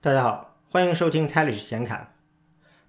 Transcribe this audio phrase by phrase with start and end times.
[0.00, 2.14] 大家好，欢迎收听 t e l i s h 闲侃。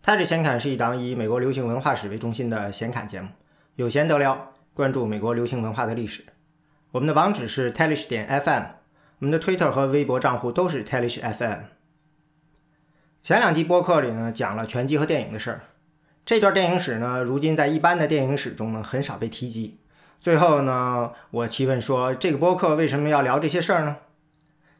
[0.03, 3.29] t e l i s h 闲侃是一档以美国流行文化史为中心的闲侃节目，
[3.77, 6.23] 有闲得聊，关注美国流行文化的历史。
[6.91, 8.63] 我们的网址是 t e l i s h 点 FM，
[9.21, 11.59] 我们的 Twitter 和微博账户都是 t e l i s h FM。
[13.23, 15.61] 前两集播客里呢，讲了拳击和电影的事儿。
[16.23, 19.79] 这段电影史呢，如今在一般的电影史中呢，很少被提及。
[20.19, 23.97] 最后呢，我提问说，这个播客为什么要聊这些事儿呢？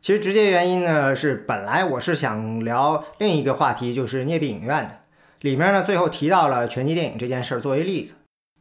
[0.02, 5.00] 其实直接原因呢，是本来我是想聊另一个话题，就是聂壁影院的，
[5.42, 8.16] 里面呢最后提到了拳击电影这件事儿作为例子，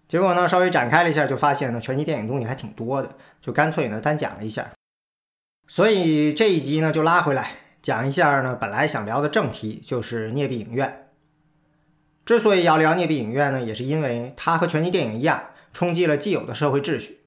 [0.08, 4.68] 结果呢稍微展开了一下，就发现呢拳击电影东西还挺多的，就干脆呢单讲了一下。
[5.68, 11.08] 所以这一集呢就拉回来讲一下呢，本来想聊的正题就是聂壁影院。
[12.26, 17.17] 之所以要聊聂壁影院呢，也是因为它和拳击电影一样，冲击了既有的社会秩序。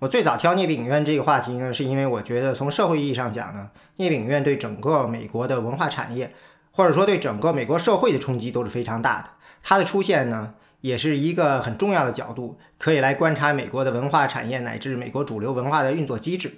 [0.00, 6.32] 我最早挑聂饼影院这个话题呢，是因为我觉得从社会意义上讲呢，聂饼影院对整个美国的文化产业，
[6.70, 9.30] 或者说对整个美国社会的冲击都是非常大的。
[9.60, 16.54] 它的出现呢，也是一个很重要的角度，可以来观察美国的文化产业乃至美国主流文化的运作机制。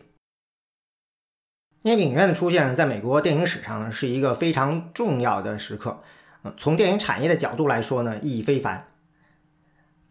[1.81, 6.03] 聂饼影院的出现，在美国电影史上呢，是一个非常重要的时刻。
[6.59, 8.90] 从电影产业的角度来说呢，意义非凡。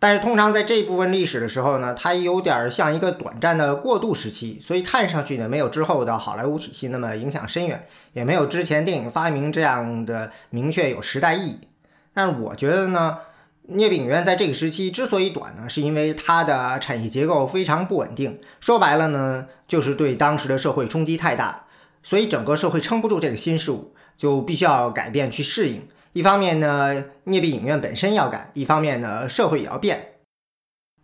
[0.02, 11.60] 但是通常在这一部分历史的时候呢，它有点像一个短暂的过渡时期，所以看上去呢没有之后的好莱坞体系那么影响深远，也没有之前电影发明这样的明确有时代意义。
[12.14, 13.18] 但是我觉得呢，
[13.64, 21.66] 聂饼院在这个时期之所以短呢，是因为它的产业结构非常不稳定，说白了呢，就是对当时的社会冲击太大，
[22.04, 25.86] 所以整个社会撑不住这个新事物，就必须要改变去适应。
[26.14, 30.16] 一方面呢，镍币影院本身要改；一方面呢，社会也要变。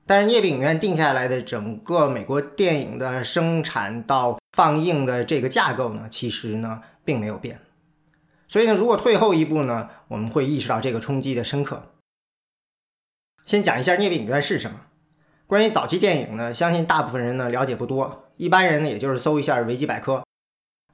[0.08, 7.60] 但是镍币影院定下来的整个美国电影的生产到放映的这个架构呢，其实呢并没有变。
[8.48, 11.92] 所以呢，如果退后一步呢，我们会意识到这个冲击的深刻。
[13.46, 14.82] 先讲一下镍币影院是什么。
[15.46, 20.25] 关于早期电影呢，相信大部分人呢了解不多，一般人呢也就是搜一下维基百科。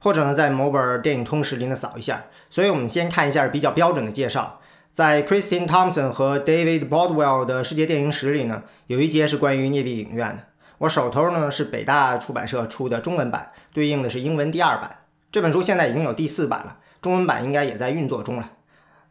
[0.02, 2.24] 或者呢，在某本电影通识里呢扫一下。
[2.50, 4.58] 所以我们先看一下比较标准的介绍。
[4.90, 10.44] 在 Christine Thompson 和 David Baldwell 的世界电影史里呢，有一节是关于镍币影院的。
[10.78, 14.98] 我手头呢是北大出版社出的中文版，对应的是英文第二版。
[15.30, 18.50] 这本书现在已经有第四版了，中文版应该也在运作中了。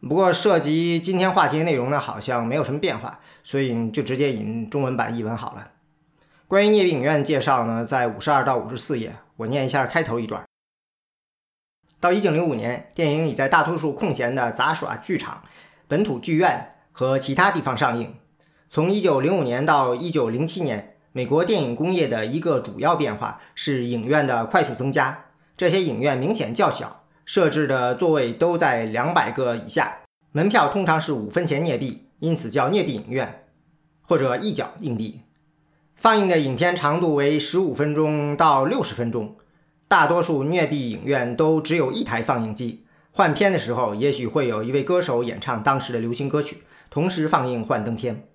[0.07, 5.69] 不过涉及今天话题的内容呢，好像没有什么变化，所以就直接引中文版译文好了。
[6.47, 10.43] 关于镍币影院介绍呢，在五十二到五十四页，我念一下开头一段。
[12.01, 15.43] 到一九零五年，电影已在大多数空闲的杂耍剧场、
[15.87, 18.15] 本土剧院和其他地方上映。
[18.71, 25.25] 从一九零五年到一九零七年，美国电影工业的一个主要变化是影院的快速增加。
[25.55, 29.99] 这些影院明显较小，设置的座位都在两百个以下，
[30.31, 33.43] 门票通常是五分钱镍币，因此叫镍币影院
[34.01, 35.21] 或者一角硬币。
[35.93, 39.35] 放映的影片长度为十五分钟到六十分钟。
[39.91, 48.29] 大多数镍币影院都只有一台放映机，换片的时候也许会有一位歌手演唱当时的流行歌曲，同时放映幻灯片。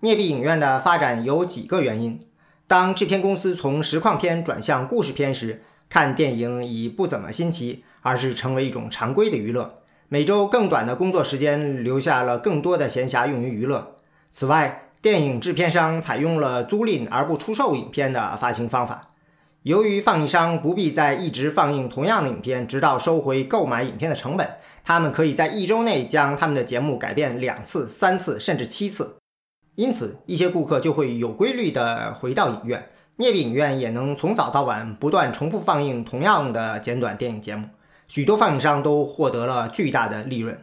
[0.00, 2.26] 镍币影院的发展有几个原因：
[2.66, 9.78] 当制片公司从实况片转向故事片时，看电影已不怎么新奇，而是成为一种常规的娱乐。
[10.08, 13.98] 每周更短的工作时间留下了更多的闲暇用于娱乐。
[14.32, 19.12] 此外，电影制片商采用了租赁而不出售影片的发行方法。
[19.64, 29.16] 由于放映商不必再一直放映同样的影片，直到收回购买影片的成本，他们可以在一周内将他们的节目改变两次、三次，甚至七次。
[29.74, 32.90] 因此，一些顾客就会有规律地回到影院。
[33.16, 37.70] 镍币影院也能从早到晚不断重复放映同样的简短电影节目，
[38.06, 40.60] 许多放映商都获得了巨大的利润。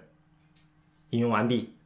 [1.10, 1.78] 引用完毕。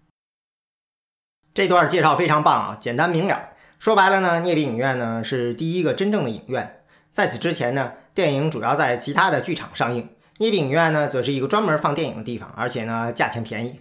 [1.54, 3.52] 这段介绍非常棒啊，简单明了。
[3.80, 6.82] 说白了呢，镍币影院呢是第一个真正的影院。
[7.16, 10.10] 在此之前呢，电影主要在其他的剧场上映，
[10.40, 13.80] 聂饼影院呢则是一个专门放电影的地方，而且呢价钱便宜。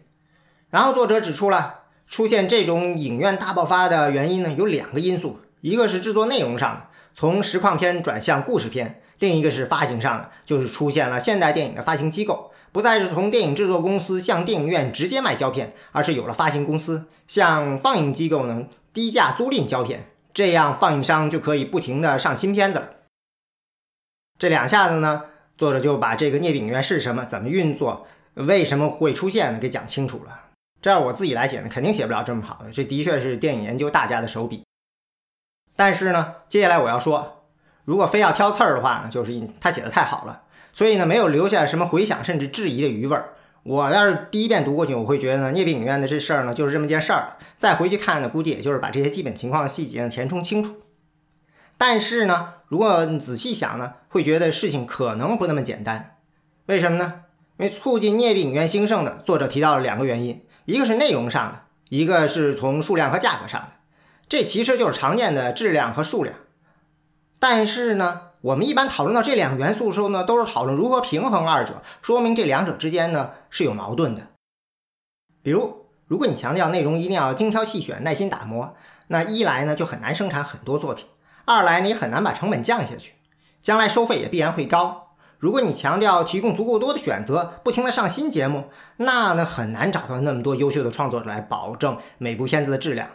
[0.70, 6.82] 然后作者指出了出现这种影院大爆发的原因呢有两个因素，一个是制作内容上的，
[7.16, 8.86] 从实况片转向故事片；
[9.18, 22.90] 另一个是发行上的，就是出现了现代电影的发行机构，不再是从电影制作公司向电影院直接卖胶片，而是有了发行公司向放映机构呢低价租赁胶片，这样放映商就可以不停的上新片子了。
[24.38, 25.24] 这两下子呢，
[25.56, 30.40] 作者就把这个镍饼院是什么、怎么运作、为什么会出现呢给讲清楚了。
[30.82, 32.70] 这要我自己来写呢，肯定写不了这么好的。
[32.70, 34.64] 这的确是电影研究大家的手笔。
[35.76, 37.44] 但是呢，接下来我要说，
[37.84, 40.42] 如果非要挑刺儿的话呢，就是他写的太好了。
[40.72, 43.34] 所以呢，没有留下什么回想甚至质疑的余味儿。
[43.62, 47.36] 我要是第一遍读过去，我会觉得呢，聂病影院的这事儿呢，就是这么件事儿。
[47.54, 50.74] 再回去看呢，估计也就是把这些基本情况的细节呢填充清楚。
[51.86, 56.16] 但是呢，如果仔细想呢，会觉得事情可能不那么简单。
[56.64, 57.24] 为什么呢？
[57.58, 61.60] 因为促进聂病影院兴盛的，作者提到了两个原因，一个是内容上的，
[61.90, 63.68] 一个是从数量和价格上的。
[64.30, 66.34] 这其实就是常见的质量和数量。
[67.38, 74.28] 但是呢，我们一般讨论到这两个元素的时候呢，都是讨论如何平衡二者，说明这两者之间呢是有矛盾的。
[75.42, 78.74] 比如，如果你强调内容一定要精挑细选、耐心打磨，
[79.08, 81.04] 那一来呢就很难生产很多作品，
[81.46, 83.12] 二来你很难把成本降下去，
[83.60, 85.16] 将来收费也必然会高。
[85.38, 93.08] 如果你强调提供足够多的选择，不停的上新节目，那呢很难找到那么多优秀的创作者来保证每部片子的质量。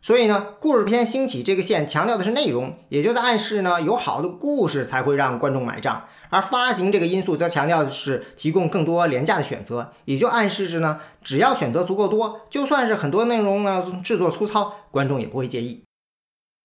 [0.00, 15.84] 所以呢，故事片兴起这个线强调的是内容，也就在暗示呢，有好的故事才会让观众买账；而发行这个因素则强调的是提供更多廉价的选择，也就暗示着呢，只要选择足够多，就算是很多内容呢制作粗糙，观众也不会介意。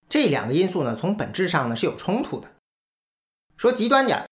[0.09, 2.47] 这两个因素呢，从本质上呢是有冲突的。
[3.57, 4.23] 说极端点。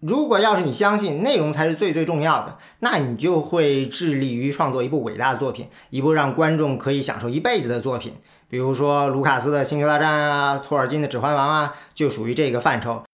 [0.00, 8.14] 如果要是你相信内容才是最最重要的，那你就会致力于创作一部伟大的作品，一部让观众可以享受一辈子的作品。
[8.48, 13.04] 比如说卢卡斯的《星球大战》啊，托尔金的《指环王》啊，就属于这个范畴。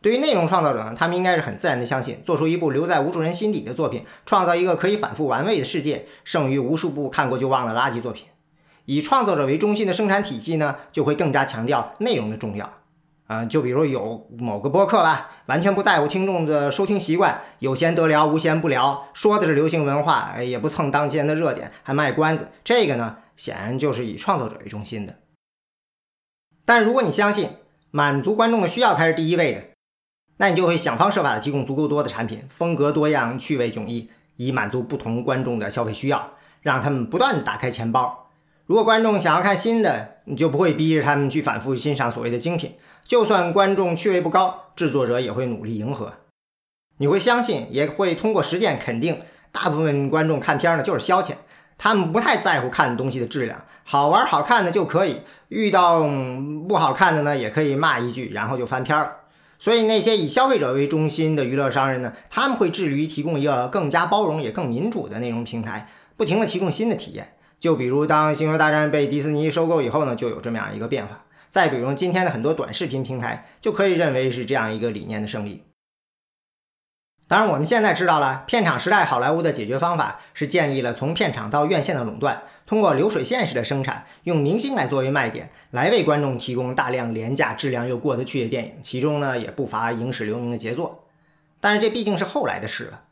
[0.00, 8.26] 对于内容创造者呢，他们应该是很自然的相信，做出一部留在无数人心底的作品，创造一个可以反复玩味的世界，胜于无数部看过就忘了垃圾作品。
[8.84, 12.72] 以创作者为中心的生产体系呢，就会更加强调内容的重要。
[13.28, 22.48] 啊，就比如有某个播客吧，完全不在乎听众的收听习惯，有闲得聊，无闲不聊，说的是流行文化，也不蹭当前的热点，还卖关子。
[22.62, 25.16] 这个呢，显然就是以创作者为中心的。
[26.66, 27.48] 但如果你相信
[27.90, 29.62] 满足观众的需要才是第一位的，
[30.36, 38.21] 那你就会想方设法的提供足够多的产品，风格多样，趣味迥异，以满足不同观众的消费需要，让他们不断的打开钱包。
[38.66, 42.74] 如果观众想要看新的，你就不会逼着他们去反复欣赏所谓的精品。
[43.04, 46.12] 就算观众趣味不高，制作者也会努力迎合。
[46.98, 49.20] 你会相信，也会通过实践肯定，
[49.50, 51.32] 大部分观众看片呢就是消遣，
[51.76, 55.22] 他们不太在乎看东西的质量，好玩好看的就可以。
[55.48, 56.00] 遇到
[56.68, 59.16] 不好看的呢，也可以骂一句，然后就翻篇了。
[59.58, 67.34] 所以那些以消费者为中心的娱乐商人呢，他们会致力于提供一个更加包容也更民主的内容平台，不停的提供新的体验。
[67.62, 71.22] 就比如，当《星球大战》被迪士尼收购以后呢，就有这么样一个变化。
[71.48, 75.62] 再比如，今天的很多短视频平台，就可以认为是这样一个理念的胜利。
[77.28, 91.04] 当然，我们现在知道了，片场时代好莱坞的解决方法是建立了从片场到院线的垄断，通过流水线式的生产，用明星来作为卖点，来为观众提供大量廉价、质量又过得去的电影，其中呢也不乏影史留名的杰作。
[91.60, 93.02] 但是这毕竟是后来的事了。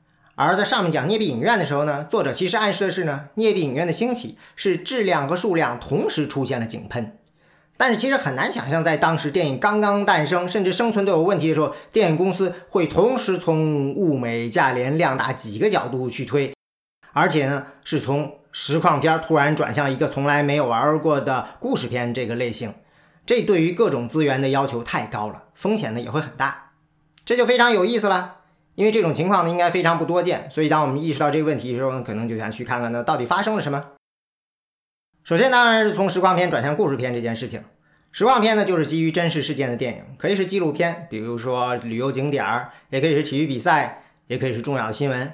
[0.43, 7.19] 而在上面讲《聂壁影院》的时候呢，作者其实暗示的是呢，《聂壁影院》的兴起是质量和数量同时出现了井喷。
[7.77, 16.55] 但是其实很难想象，在当时电影刚刚诞生，甚至生存都有问题的时候，电影公司会同时从物美价廉、量大几个角度去推，
[17.13, 22.73] 而且呢，是从实况片突然转向一个从来没有玩过的故事片这个类型。
[23.27, 26.71] 这对于各种资源的要求太高了，风险呢也会很大。
[27.27, 28.39] 这就非常有意思了。
[28.75, 33.85] 因为这种情况呢，应该非常不多见，所以当我们意识到这个问题的时候呢，可能就想去看看呢，到底发生了什么。
[35.23, 37.63] 首先，当然是从实况片转向故事片这件事情。
[38.13, 45.33] 实况片呢，就是基于真实事件的电影，可以是纪录片，比如说旅游景点儿，也可以是体育比赛，也可以是重要的新闻。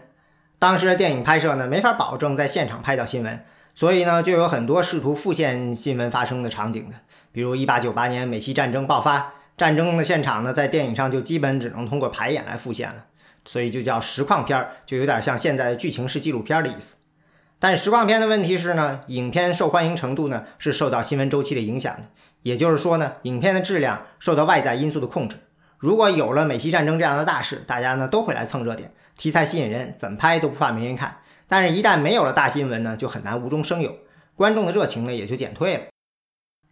[0.59, 6.97] 当时的电影拍摄呢，没法保证在现场拍到新闻，所以呢，就有很多试图复现新闻发生的场景的，
[7.33, 13.05] 比如1898年美西战争爆发，战争的现场呢，在电影上就基本只能通过排演来复现了。
[13.47, 16.97] 所以就叫实况片儿，就有点像现在的剧情式纪录片的意思。
[17.59, 22.09] 但实况片的问题是呢，影片受欢迎程度呢是受到新闻周期的影响的，
[22.43, 25.37] 也就是说呢，影片的质量受到外在因素的控制。
[25.79, 31.19] 如果有了美西战争这样的大事，大家呢都会来蹭热点，题材吸引人，怎么拍都不怕没人看。
[31.49, 33.97] 但是，一旦没有了大新闻呢，就很难无中生有，
[34.35, 35.83] 观众的热情呢也就减退了。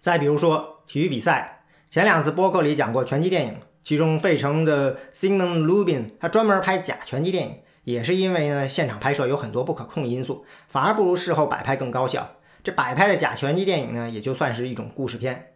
[0.00, 3.56] 再比如说体育比赛，前两次播客里讲过拳击电影。
[3.84, 12.30] 其中，费城的 Simon Lubin 他专门拍假拳击电影，也是因为呢，现场拍摄有很多不可控因素，反而不如事后摆拍更高效。
[12.62, 15.52] 这摆拍的假拳击电影呢，也就算是一种故事片。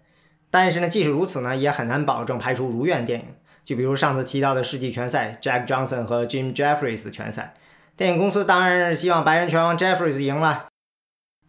[0.51, 3.27] 但是呢，即使如此呢，也很难保证拍出如愿电影。
[3.65, 7.55] 就比如上次提到的世纪拳赛，Jack Johnson 和 Jim Jeffries 的拳赛，
[7.97, 10.69] 电影公司当然是希望白人拳王 Jeffries 赢了，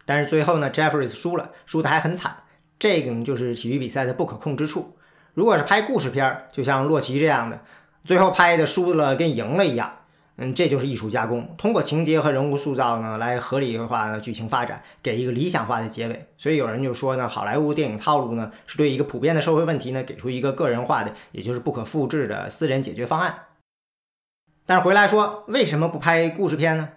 [0.06, 2.44] 但是最后呢，Jeffries 输了，输的还很惨。
[2.78, 4.98] 这个呢，就是体育比赛的不可控之处。
[5.39, 7.62] 如果是拍故事片儿，就像洛奇这样的，
[8.03, 9.93] 最后拍的输了跟赢了一样。
[10.36, 16.27] 嗯，这就是艺术加工，通过情节和人物塑造呢，来合理化的剧情发展，给一个理想化的结尾。
[16.38, 23.34] 所以有人就说呢，好莱坞电影套路呢，是对一个普遍的社会问题呢，给出一个个人化的，也就是不可复制的私人解决方案。
[24.65, 26.89] 但是回来说，为什么不拍故事片呢？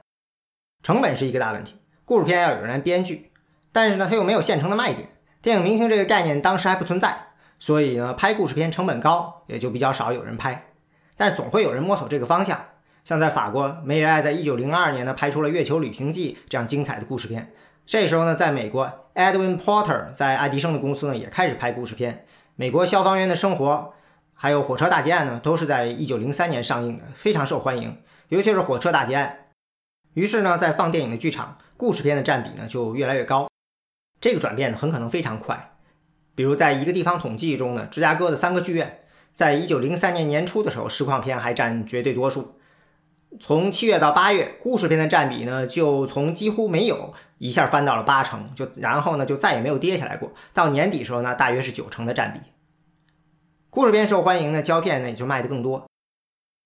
[0.82, 3.30] 成本是一个大问题，故事片要有人来编剧，
[3.70, 5.08] 但是呢，它又没有现成的卖点，
[5.40, 7.28] 电影明星这个概念当时还不存在，
[7.62, 10.72] 所以呢，拍故事片成本高，也就比较少有人拍。
[11.16, 12.60] 但是总会有人摸索这个方向。
[13.04, 17.52] 像在法国，梅里爱在一九零二年呢拍出了《月球旅行记》这样精彩的故事片。
[17.86, 22.26] 这时候呢，在美国，Edwin Porter 在爱迪生的公司呢也开始拍故事片。
[22.56, 23.94] 美国消防员的生活，
[24.34, 27.96] 还有火车大劫案呢，都是在一九零三年上映的，非常受欢迎。
[28.28, 29.50] 尤其是火车大劫案。
[30.14, 33.46] 于是呢，在放电影的剧场，故事片的占比呢就越来越高。
[34.20, 35.71] 这个转变呢很可能非常快。
[36.34, 39.00] 比如在一个地方统计中呢，芝加哥的三个剧院，
[39.32, 42.58] 在一九零三年年初的时候，实况片还占绝对多数。
[43.40, 50.32] 从七月到八月，故事片的占比呢，就从几乎没有一下翻到了八成，就然后呢，就再也没有跌下来过。
[50.52, 52.40] 到年底时候呢，大约是九成的占比。
[53.70, 55.86] 故事片受欢迎呢，胶片呢也就卖得更多。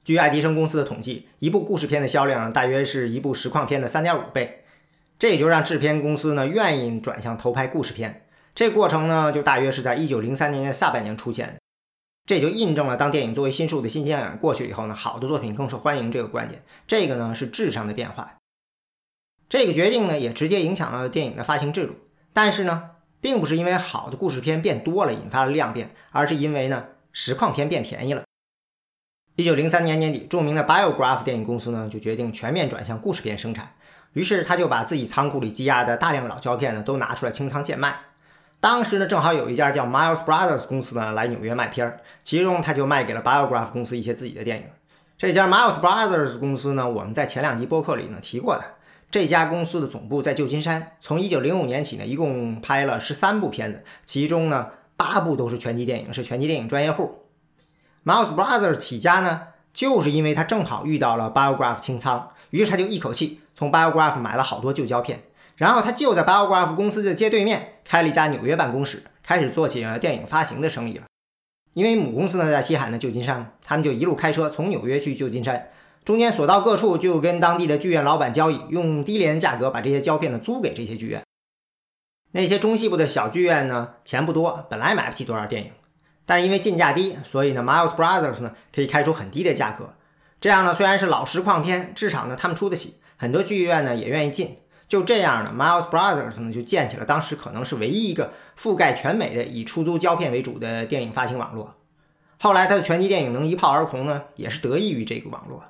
[0.04, 4.64] 据爱迪生公司的统计，一部故事片的销量大约是一部实况片的三点五倍，
[5.18, 8.25] 这也就让制片公司呢愿意转向投拍故事片。
[8.56, 11.60] 这过程呢，就大约是在一九零三年的下半年出现的。
[12.24, 16.64] 这就印证了，当电影作为新事物的新鲜感过去以后呢，好的作品更受欢迎这个观点。
[16.86, 18.38] 这个呢是质上的变化。
[19.50, 21.96] 这个决定呢也直接影响了电影的发行制度。
[22.32, 28.24] 但是呢，并不是因为好的故事片变多了引发了量变，而是因为呢实况片变便宜了。
[29.36, 33.74] 一九零三年年底，著名的 Biograph 电影公司呢就决定全面转向故事片生产，
[34.14, 38.05] 于是他就把自己仓库里积压的大量老胶片呢都拿出来清仓贱卖。
[38.66, 44.64] 当时呢，正好有一家叫 Miles Brothers 公司呢来纽约卖片儿，其中他就卖给了 Biograph 公司一些自己的电影。
[45.16, 48.64] 这家 Miles Brothers 公司呢，我们在前两集播客里呢提过的。
[49.08, 57.22] 这家公司的总部在旧金山，从1905年起呢，一共拍了十三部片子，其中呢八部都是拳击电影，是拳击电影专业户。
[58.04, 59.42] Miles Brothers 起家呢，
[59.72, 65.22] 就是因为他正好遇到了 Biograph 清仓，于是他就一口气从 Biograph 买了好多旧胶片。
[65.56, 71.04] 然后他就在 Biograph 公司的街对面开了一家纽约办公室，开始做起了电影发行的生意了。
[71.72, 75.70] 因为母公司呢在西海的旧金山，他们就一路开车从纽约去旧金山，
[76.04, 81.22] 中间所到各处就跟当地的剧院老板交易，用低廉的价格把这些胶片呢租给这些剧院。
[82.32, 85.72] 那些中西部的小剧院呢钱不多，本来买不起多少电影，
[86.26, 89.94] 但是因为进价低，所以呢 Miles Brothers 呢可以开出很低的价格。
[90.38, 94.58] 这样呢虽然是老实况片，至少呢他们出得起，很多剧院呢也愿意进。
[94.88, 101.74] 就这样呢，Miles Brothers 呢就建起了当时可能是唯一一个覆盖全美的以出租胶片为主的电影发行网络。
[102.38, 105.64] 后来他的拳击电影能一炮而红呢，也是得益于这个网络。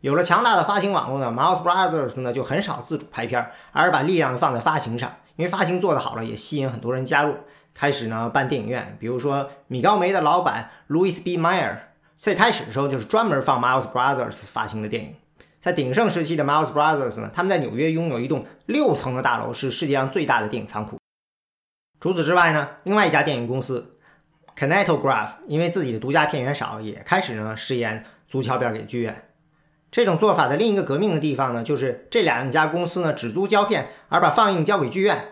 [0.00, 5.16] 有了强大的发行网络呢，Miles Brothers 呢就很少自主拍片，而是把力量放在发行上。
[5.36, 7.36] 因为发行做得好了，也吸引很多人加入，
[7.72, 8.96] 开始呢办电影院。
[9.00, 11.38] 比如说米高梅的老板 Louis B.
[11.38, 11.78] Mayer，
[12.18, 15.16] 最开始的时候就是专门放 Miles Brothers 发行的电影。
[15.62, 20.98] 在鼎盛时期的 Miles Brothers 呢，他们在纽约拥有一栋六层的大楼，是世界上最大的电影仓库。
[22.00, 23.96] 除此之外呢，另外一家电影公司
[24.58, 29.28] Kinetograph 因为自己的独家片源少，也开始呢试验租胶片给剧院。
[29.92, 35.28] 这种做法的另一个革命的地方呢，就是这两家公司呢只租胶片，而把放映交给剧院。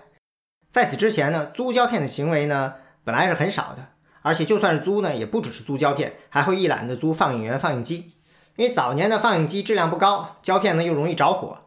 [0.71, 3.89] 在此之前呢，租胶片的行为呢本来是很少的，
[4.23, 8.13] 而且就算是租呢，也不只是租胶片，还会一揽子租放映员、放映机。
[8.57, 11.59] 因为早年的放映机质量不高，胶片呢又容易着火，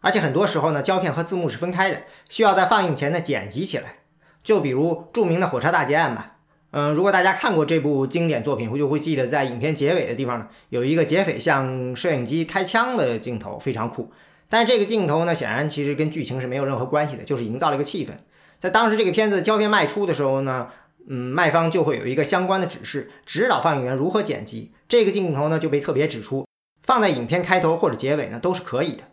[0.00, 3.96] 而且很多时候呢胶片和字幕是分开的，需要在放映前呢剪辑起来。
[4.42, 6.36] 就比如著名的火车大劫案吧，
[6.70, 14.10] 嗯，如果大家看过这部经典作品，就会记得在影片结尾的地方呢有一个劫匪向摄影机开枪的镜头，非常酷。
[14.48, 18.10] 但是这个镜头呢显然其实跟剧情是没有任何关系的，就是营造了一个气氛。
[18.58, 20.68] 在当时这个片子胶片卖出的时候呢。
[21.10, 24.72] 嗯，卖方就会有一个相关的指示，指导放映员如何剪辑。
[24.88, 26.46] 这个镜头呢就被特别指出，
[26.82, 29.04] 放在影片开头或者结尾呢都是可以的。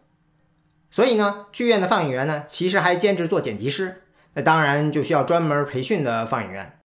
[0.89, 4.03] 所以呢，剧院的放映员呢其实还兼职做剪辑师，
[4.35, 6.79] 那当然就需要专门培训的放映员。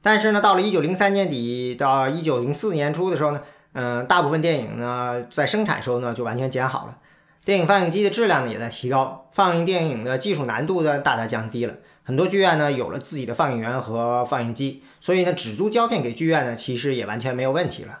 [0.00, 6.98] 但是呢，到了一九零三年底到一九零四年初的时候呢，嗯，大部分电影呢在生产时候呢就完全剪好了，
[7.44, 11.74] 电影放映机的质量呢也在提高，放映电影的技术难度呢大大降低了。
[12.04, 18.00] 很多剧院呢有了自己的放映员和放映机，所以呢只租胶片给剧院呢其实也完全没有问题了。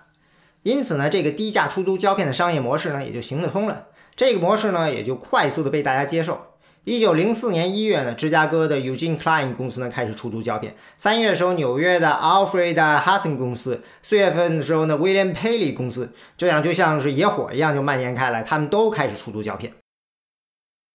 [0.62, 3.86] 因此呢这个低价出租胶片的商业模式呢也就行得通了。
[4.14, 6.48] 这个模式呢也就快速的被大家接受。
[6.84, 10.74] 一九零四年一月呢，芝加哥的 Eugene Klein 公司呢开始出租胶片。
[10.96, 13.84] 三月的时候，纽约的 Alfred Hudson 公司。
[14.02, 16.12] 四月份的时候呢，William Paley 公司。
[16.36, 19.74] 这样就像是野火一样就蔓延开来，他们都开始出租胶片。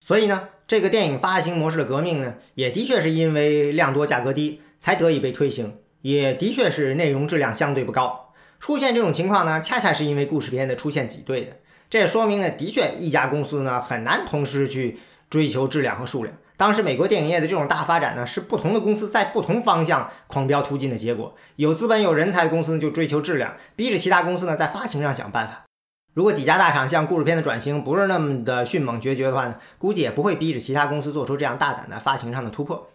[0.05, 8.26] 所以呢，这个电影发行模式的革命呢，也的确是因为量多价格低才得以被推行，也的确是内容质量相对不高。
[8.59, 11.57] 出现这种情况呢，恰恰是因为故事片的出现挤兑的。
[11.89, 14.99] 这也说明呢，的确一家公司呢很难同时去。
[15.29, 16.33] 追求质量和数量。
[16.55, 21.35] 当时美国电影业的这种大发展呢，是不同的公司在不同方向狂飙突进的结果。
[21.57, 25.65] 有资本、有人才的公司呢，就追求质量，逼着其他公司呢在发行上想办法。
[26.13, 32.89] 如果几家大厂向故事片的转型不是那么的迅猛决绝的话呢，估计也不会逼着其他公司做出这样大胆的发行上的突破。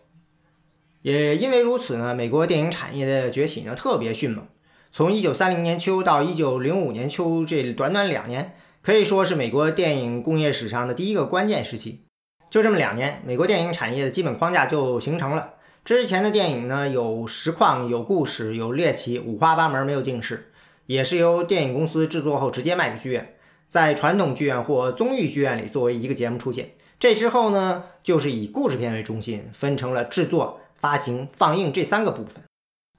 [1.02, 4.46] 也因为如此呢，美国电影产业的崛起呢特别迅猛。
[4.94, 12.04] 从1930年秋到1905年秋这短短两年，可以说是美国电影工业史上的第一个关键时期。
[12.50, 15.54] 就这么两年，美国电影产业的基本框架就形成了。
[15.82, 20.52] 之前的电影呢，有实况、有故事、有猎奇，五花八门，没有定式，
[20.84, 23.34] 也是由电影公司制作后直接卖给剧院，
[23.66, 26.72] 在传统剧院或综艺剧院里作为一个节目出现。
[27.00, 32.42] 这之后呢，就是以故事片为中心，分成了制作、发行、放映这三个部分。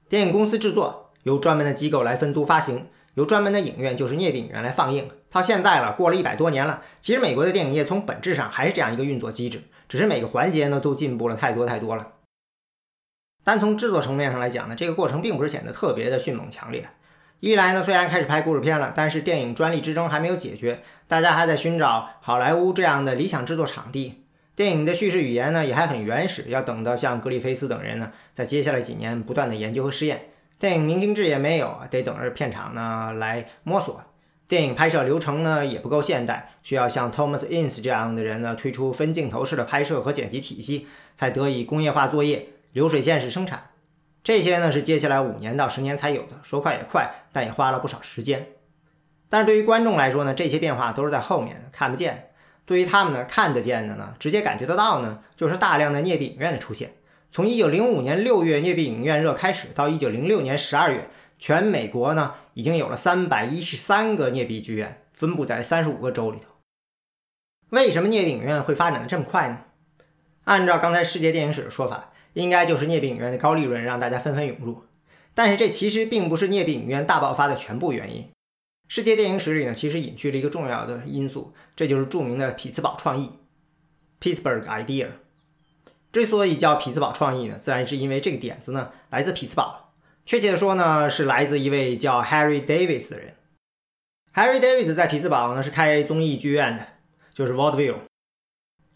[0.08, 2.86] 电影公司制作由专门的机构来分租发行。
[3.14, 5.08] 由专门的影院，就是镍币影院来放映。
[5.30, 12.08] 到现在了，过了一百多年了，其实美国的电影业从本质上还是这样一个运作机制，只是每个环节呢都进步了太多太多了。
[13.44, 16.88] 单从制作层面上来讲呢，这个过程并不是显得特别的迅猛强烈。
[17.38, 24.24] 一来呢，虽然开始拍故事片了，但是电影专利之争还没有解决，大家还在寻找好莱坞这样的理想制作场地。
[24.56, 30.30] 电影的叙事语言呢也还很原始，要等到像格里菲斯等人呢，在接下来几年不断的研究和试验。
[30.64, 34.02] 电影明星制也没有，得等着片场呢来摸索。
[34.48, 43.72] 电影拍摄流程呢也不够现代，需要像 Thomas Ince 这样的人呢推出分镜头式的拍摄和剪辑体系，才得以工业化作业、流水线式生产。
[44.22, 48.46] 这些呢是接下来五年到十年才有的，说快也快，但也花了不少时间。
[49.28, 52.30] 但是对于观众来说呢，这些变化都是在后面看不见。
[52.64, 56.94] 对于他们呢看得见的呢，直接感觉得到呢，就是大量的镍币影院的出现。
[57.34, 66.44] 从一九零五年六月镍币影院热开始，到一九零六年十二月，全美国呢已经有了三百一十三个镍币剧院，分布在三十五个州里头。
[67.70, 69.64] 为什么镍币影院会发展的这么快呢？
[70.44, 74.84] 按照刚才世界电影史的说法，应该就是镍币影院的高利润让大家纷纷涌入。
[75.34, 78.28] 但是这其实并不是镍币影院大爆发的全部原因。
[78.86, 83.32] 世界电影史里呢，其实隐去了一个重要的因素，这就是著名的匹兹堡创意
[84.20, 85.08] （Pittsburgh Idea）。
[86.14, 89.92] 之所以叫匹兹堡创意呢，自然是因为这个点子呢来自匹兹堡，
[90.24, 93.34] 确切的说呢是来自一位叫 Harry Davis 的人。
[94.32, 96.86] Harry Davis 在匹兹堡呢是开综艺剧院的，
[97.34, 97.96] 就是 Vaudeville，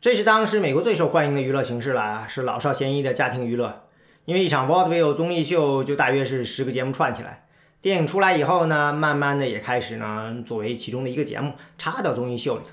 [0.01, 3.89] 这是当时美国最受欢迎的娱乐形式了啊，是老少咸宜的家庭娱乐。
[4.25, 7.49] 因为一场 Vaudeville 综艺秀就大约是十个节目串起来，
[7.81, 12.71] 电影出来以后呢，慢慢的也开始呢作为其中的一个节目插到综艺秀里头。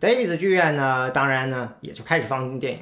[0.00, 2.80] Davis 剧院呢，当然呢也就开始放电影。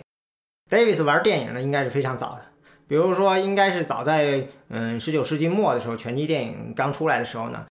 [0.71, 2.47] Davis 玩电影呢，应该是非常早的。
[2.87, 7.67] 比如说，应该是早在嗯十九世纪末的时候，拳击电影刚出来的时候呢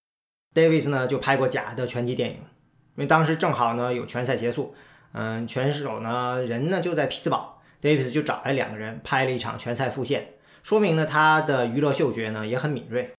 [0.53, 2.35] ，Davis 呢就拍过假的拳击电影。
[2.35, 4.75] 因为当时正好呢有拳赛结束，
[5.13, 13.13] 嗯，拳手呢人呢就在匹兹堡，Davis 就找来两个人拍了一场拳赛复现，说明呢他的娱乐嗅觉呢也很敏锐。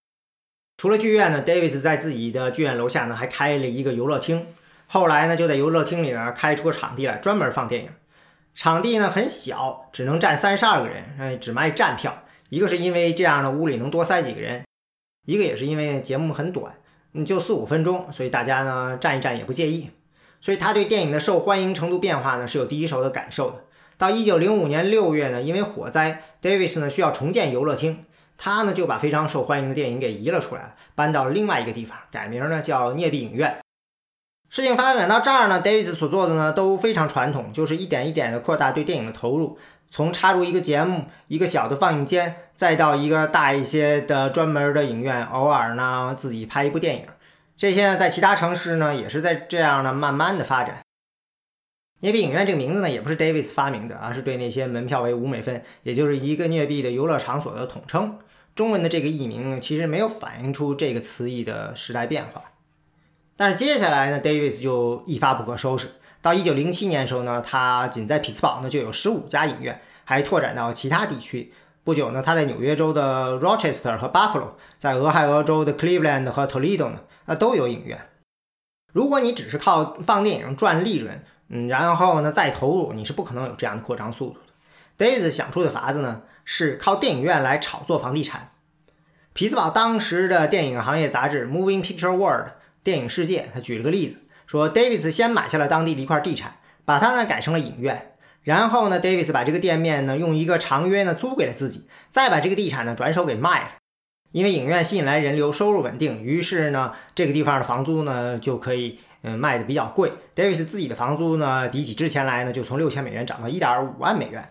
[0.76, 4.46] 除了剧院呢，Davis 在自己的剧院楼下呢还开了一个游乐厅，
[4.86, 7.90] 后来呢就在游乐厅里呢开出个场地来，专门放电影。
[8.54, 12.24] 场地呢很小，只能站三十二个人，哎，只卖站票。
[12.48, 14.64] 一个是因为这样的屋里能多塞几个人，
[15.26, 16.74] 一个也是因为节目很短，
[17.12, 19.90] 嗯，就四五分钟，所以大家呢站一站也不介意。
[20.40, 23.64] 所以他对电影的受欢迎程度变化呢是有第一手的感受的。
[23.96, 28.04] 到一九零五年六月呢，因为火灾，Davis 呢需要重建游乐厅，
[28.36, 33.58] 他呢就把非常受欢迎的电影给移了出来，搬到另外一个地方，改名呢叫镍币影院。
[34.50, 39.56] 事情发展到这儿呢，David 所做的呢都非常传统，就是一点一点的扩大对电影的投入，
[39.88, 47.06] 从插入一个节目、一个小的放映间，再到一个大一些的专门的影院，偶尔呢自己拍一部电影。
[47.56, 50.80] 这些呢在其他城市呢也是在这样的慢慢的发展。
[52.00, 58.18] 镍币影院这个名字呢也不是 Davis 发明的，而是对那些门票为五美分，也就是一个镍币的游乐场所的统称。
[58.56, 62.42] 中文的这个译名呢其实没有反映出这个词义的时代变化。
[63.40, 65.88] 但是接下来呢，Davis 就一发不可收拾。
[66.20, 71.50] 到一九零七年的时候呢，他仅在匹兹堡呢就有十五家影院，还拓展到其他地区。
[71.82, 74.48] 不久呢，他在纽约州的 Rochester 和 Buffalo，
[74.78, 77.98] 在俄亥俄州的 Cleveland 和 Toledo 呢，那都有影院。
[78.92, 84.40] 如果你只是靠放电影赚利润，嗯，然后呢再投入，你是不可能有这样的扩张速度
[84.98, 85.06] 的。
[85.06, 88.50] Davis 想出的法子呢，是靠电影院来炒作房地产。
[89.32, 92.48] 匹兹堡当时的电影行业杂志《Moving Picture World》
[92.82, 98.12] 电影世界，他举了个例子，说 Davis 先买下了当地的一块地产，把它呢改成了影院，
[98.42, 103.70] 然后呢，Davis 把这个店面呢用一个长约呢租给了自己，再把这个地产呢转手给卖了。
[104.32, 110.12] 因为影院吸引来人流，收入稳定，于是呢，这个地方的房租呢就可以嗯卖的比较贵。
[110.36, 114.50] Davis 自己的房租呢，比起之前来呢，就从六千美元涨到一点五万美元。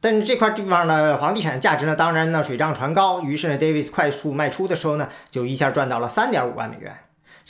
[0.00, 3.22] 但是这块地方的房地产价值呢，当然呢水涨船高。
[3.22, 6.92] 于是呢，Davis 快速卖出的时候呢，就一下赚到了三点五万美元。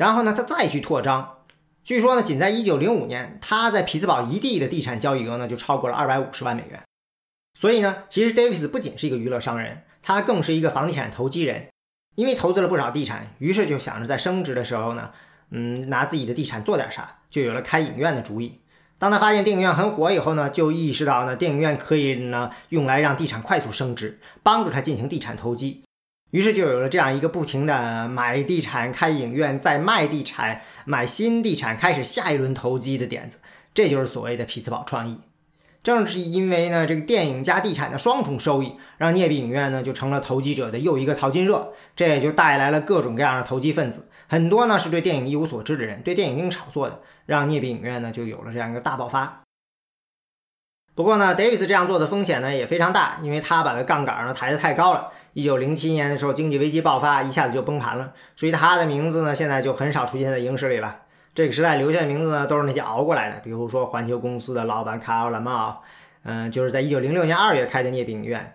[0.00, 1.40] 然后呢，他再去扩张，
[1.84, 6.82] 据说呢，仅在一九零五年，他在匹兹堡一地的地产交易额呢，就超过了二百五十万美元。
[7.58, 11.66] 所以呢，其实 Davis 不仅是一个娱乐商人，他更是一个房地产投机人。
[12.14, 15.10] 因为投资了不少地产，于是就想着在升值的时候呢，
[15.50, 18.58] 嗯，拿自己的地产做点啥，就有了开影院的主意。
[18.98, 25.82] 当他发现电影院很火以后呢，就意识到呢，电影院可以呢用来让地产快速升值，帮助他进行地产投机。
[26.30, 33.38] 于是就有了这样一个不停的买地产、开影院、再卖地产、买新地产、开始下一轮投机的点子。
[33.72, 35.20] 这就是所谓的匹兹堡创意。
[35.82, 41.72] 正是因为呢，这个电影加地产的双重收益，让镍币影院呢就成了投机者的又一个淘金热。
[41.96, 49.40] 这也就带来了各种各样的投机分子，很多呢是对电影一无所知的人，对电影进行炒作的，让镍币影院呢就有了这样一个大爆发。
[50.94, 55.10] 不过呢，Davis 这样做的风险呢也非常大，因为他把这杠杆呢抬得太高了。
[55.32, 61.02] 一九零七年的时候，经济危机爆发，一下子就崩盘了，所以他的名字呢现在就很少出现在影史里了。
[61.32, 65.82] 这个时代留下的名字呢，都是那些熬过来的，比如说环球公司的老板卡尔·拉茂，
[66.24, 68.54] 嗯，就是在一九零六年二月开的镍币影院，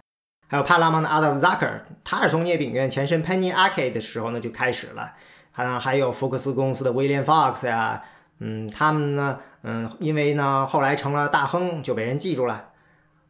[0.49, 5.13] 还有帕拉蒙的 Adolf Zucker，他是从镍币影院前身 Penny Arcade 的时候呢就开始了，
[5.53, 8.03] 还还有福克斯公司的威廉· Fox 呀，
[8.39, 12.65] 嗯，他们呢，嗯，因为呢后来成了大亨，就被人记住了，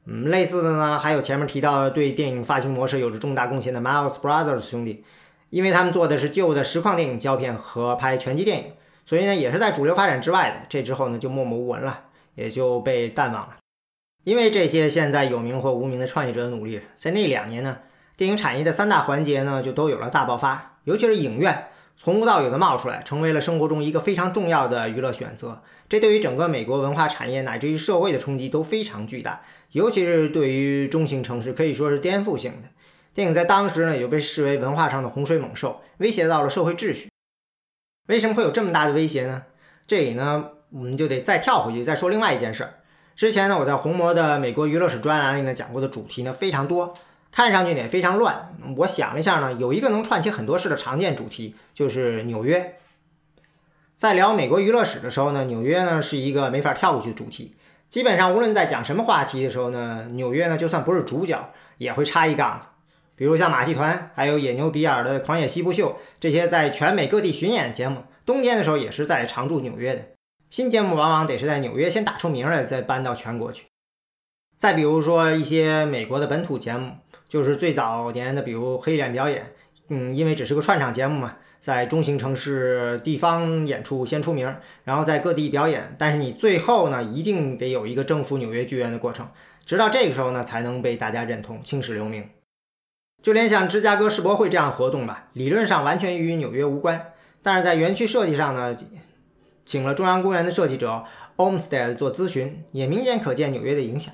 [0.05, 5.03] 嗯，类似的呢，还有前面提到的对电影发行模式有着重大贡献的 Miles Brothers 兄弟，
[5.49, 8.65] 因为他们做的是旧的实况电影胶片和拍拳击电影。
[9.07, 10.65] 所以呢，也是在主流发展之外的。
[10.67, 13.57] 这之后呢，就默默无闻了，也就被淡忘了。
[14.23, 17.77] 因为这些现在有名或无名的创业者的努力，在那两年呢，
[18.17, 20.79] 电影产业的三大环节呢，就都有了大爆发。
[20.85, 25.61] 尤其是影院，从无到有的冒出来，成为了生活中一个非常重要的娱乐选择。
[25.87, 29.43] 这对于整个美国文化产业乃至于社会的冲击都非常巨大。
[29.71, 32.69] 尤其是对于中型城市，可以说是颠覆性的。
[33.13, 37.09] 电影在当时呢，也就被视为文化上的洪水猛兽，威胁到了社会秩序。
[38.07, 39.43] 为什么会有这么大的威胁呢？
[39.87, 42.73] 这里呢，我们就得再跳回去，再说另外一件事儿。
[43.15, 46.93] 之前呢，我在红魔的美国娱乐史专栏里呢讲过的主题呢非常多，
[47.35, 48.55] 看上去也非常乱。
[48.77, 52.77] 我想了一下呢，有一个能串起很多事的常见主题，就是纽约。
[53.97, 57.53] 在聊美国娱乐史的时候呢，纽约呢是一个没法跳过去的主题。
[57.89, 62.69] 基本上无论在讲什么话题的时候呢，纽约呢就算不是主角，也会插一杠子。
[63.17, 70.05] 比如像马戏团，还有野牛比尔的狂野西部秀，这些在全美各地巡演的节目，冬天的时候也是在常驻纽约的。
[70.49, 73.65] 新节目往往得是在纽约先打出名来，再搬到全国去。
[74.57, 76.93] 再比如说一些美国的本土节目，
[77.27, 79.51] 就是最早年的，比如黑脸表演，
[79.89, 89.27] 嗯，因为只是个串场节目嘛，在中型城市地方演出先出名，然后在各地表演，但是你最后呢，一定得有一个征服纽约剧院的过程，
[89.65, 92.29] 直到这个时候呢，才能被大家认同，青史留名。
[93.23, 98.77] 就连像芝加哥世博会这样活动吧，理论上完全与纽约无关，但是在园区设计上呢，
[99.65, 101.03] 请了中央公园的设计者
[101.37, 104.13] Olmsted 做咨询，也明显可见纽约的影响。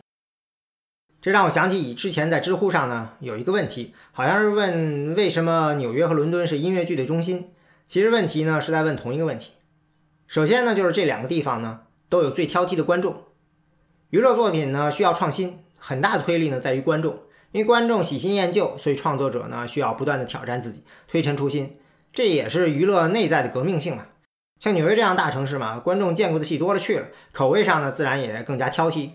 [1.21, 7.51] 这让我想起之前在知乎上呢有一个问题，好像是问为什么纽约和伦敦是音乐剧的中心。
[7.87, 9.51] 其实问题呢是在问同一个问题。
[10.25, 13.23] 首先呢就是这两个地方呢都有最挑剔的观众，
[14.09, 17.19] 娱乐作品呢需要创新，很大的推力呢在于观众。
[17.51, 21.77] 因为观众喜新厌旧，所以创作者呢需要不断的挑战自己，推陈出新，
[22.13, 24.05] 这也是娱乐内在的革命性嘛。
[24.57, 29.09] 像纽约这样大城市嘛，观众见过的戏多了去了，口味上呢自然也更加挑剔。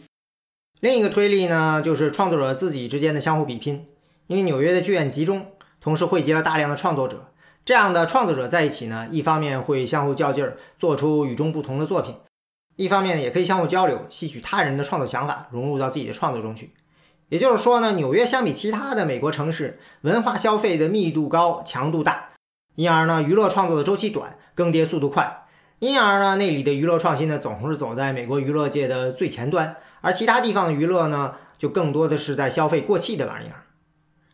[0.80, 3.86] 另一个推力呢就是创作者自己之间的相互比拼，
[4.26, 5.46] 因为纽约的剧院集中，
[5.80, 7.28] 同时汇集了大量的创作者，
[7.64, 12.16] 这样的创作者在一起呢，一方面会相互较劲儿，做出与众不同的作品；
[12.76, 16.74] 一方面也可以相互交流，吸取他人的创作想法，融入到自己的创作中去。
[17.30, 22.32] 也就是说呢，纽约相比其他的美国城市，文化消费的密度高、强度大，
[22.74, 25.46] 因而呢，娱乐创作的周期短、更迭速度快，
[25.78, 29.74] 因而呢，那里的娱乐创新呢，总是走在美国娱乐界的最前端，
[30.06, 33.64] 而其他地方的娱乐呢，就更多的是在消费过气的玩意儿。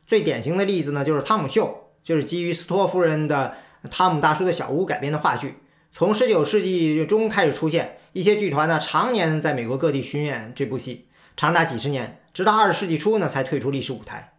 [0.07, 3.55] 最典型的例子呢，就是《汤姆秀》，就是基于斯托夫人的
[3.89, 11.09] 《汤姆大叔的小屋》改编的话剧，从19世纪中开始出现，一些剧团呢常年在美国各地巡演这部戏，
[11.39, 14.35] 长达几十年，直到二十世纪初呢才退出历史舞台。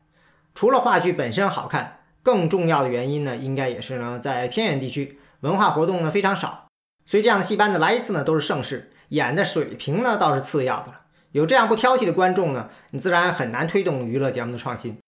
[0.54, 6.67] 除了话剧本身好看，更重要的原因呢，应该也是呢在偏远地区文化活动呢非常少，
[7.08, 10.93] 所以这样的戏班子来一次呢都是盛事，演的水平呢倒是次要的。
[11.34, 15.00] 有这样不挑剔的观众呢，你自然很难推动娱乐节目的创新。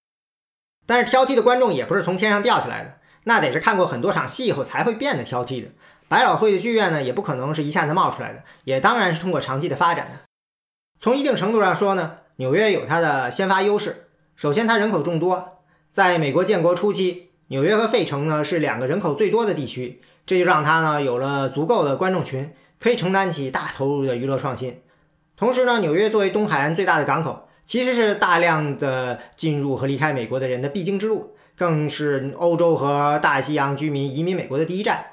[0.87, 5.69] 但是挑剔的观众也不是从天上掉下来的，那得是看过很多场戏以后才会变得挑剔的。
[6.07, 10.19] 百老汇的剧院呢，也不可能是一下子冒出来的，也当然是通过长期的发展的。
[10.99, 14.07] 从一定程度上说呢，纽约有它的先发优势。
[14.35, 15.59] 首先，它人口众多，
[15.91, 24.81] 在美国建国初期，纽约和费城呢是两个人口最多的地区，这就让它呢有了足够的观众群，可以承担起大投入的娱乐创新。
[25.37, 35.07] 同时呢，纽约作为东海岸最大的港口，其实是大量的进入和离开美国的人的必经之路，更是欧洲和大西洋居民移民美国的第一站。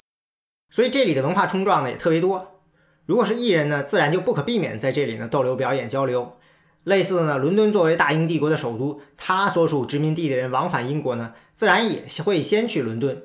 [0.71, 2.61] 所以这里的文化冲撞呢也特别多。
[3.05, 6.37] 如果是艺人呢，自然就不可避免在这里呢逗留、表演、交流。
[6.85, 13.23] 类似的呢，伦敦作为大英帝国的首都，他所属殖民地的人往返英国呢，自然也会先去伦敦。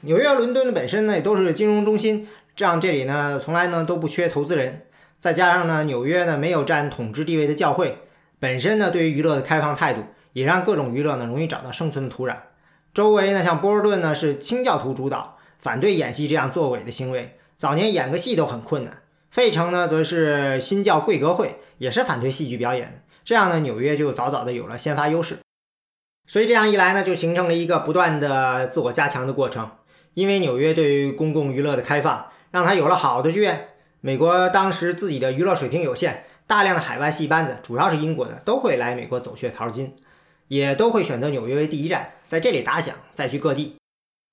[0.00, 4.86] 纽约、伦敦的本身呢也都是金融中心，这样这里呢从来呢都不缺投资人。
[5.24, 7.96] 再加上呢，纽约呢没有占统治地位的教会，
[8.38, 10.02] 本身呢对于娱乐的开放态度，
[10.34, 12.36] 也让各种娱乐呢容易找到生存的土壤。
[12.92, 15.38] 周围呢像波士顿呢是清教徒主导。
[15.58, 18.98] 反对演戏这样作伪的行为，早年演个戏都很困难。
[19.30, 23.14] 费城呢，则是新教贵格会，也是反对戏剧表演的。
[23.24, 25.38] 这样呢，纽约就早早的有了先发优势。
[26.26, 29.70] 所以这样一来呢，就形成了一个不断的自我加强的过程。
[30.12, 33.68] 因为纽约对于公共娱乐的开放，让它有了好的剧院。
[34.06, 39.96] 美国当时自己的娱乐水平有限，大量的海外戏班子，主要是英国的，都会来美国走穴淘金，
[40.46, 43.76] 也都会选择纽约为第一站，在这里打响，再去各地。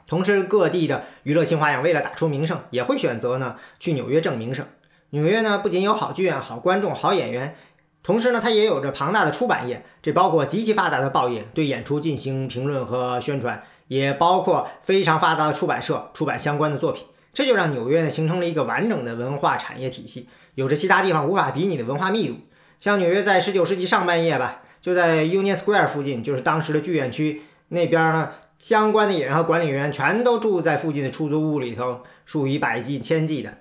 [0.08, 4.68] 同时，各地的娱乐新花样为了打出名声，也会选择呢去纽约挣名声。
[5.12, 7.56] 纽约呢不仅有好剧院、好观众、好演员，
[8.04, 17.06] 同时呢它也有着庞大的出版业，这包括极其发达的报业对演出进行评论和宣传，也包括非常发达的出版社出版相关的作品。
[17.34, 22.36] 这就让纽约呢形成了一个完整的文化产业体系，有着其他地方无法比拟的文化密度。
[22.80, 28.32] 像纽约在19世纪上半叶吧，就在 Union Square 附近，就是当时的剧院区那边呢。
[28.62, 33.58] 相关的演员和管理员全都住在附近的出租屋里头，数以百计、千计的。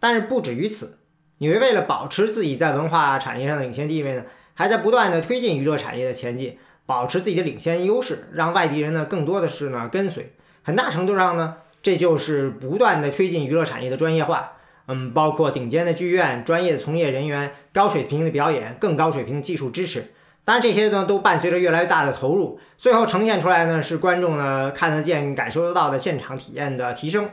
[0.00, 0.98] 但是不止于此，
[1.38, 10.34] 纽约为了保持自己在文化产业上的领先地位呢，还在不断的推进娱乐产业的前进，保持自己的领先优势，让外地人呢更多的是呢跟随。
[10.64, 14.52] 很大程度上呢，这就是不断的推进娱乐产业的专业化。
[14.88, 20.12] 嗯，包括顶尖的剧院、专业的从业人员、高水平的表演、更高水平的技术支持。
[20.44, 27.28] 当然，这些呢都伴随着越来越大的投入，最后呈现出来呢是观众呢看得见、感受得到的现场体验的提升，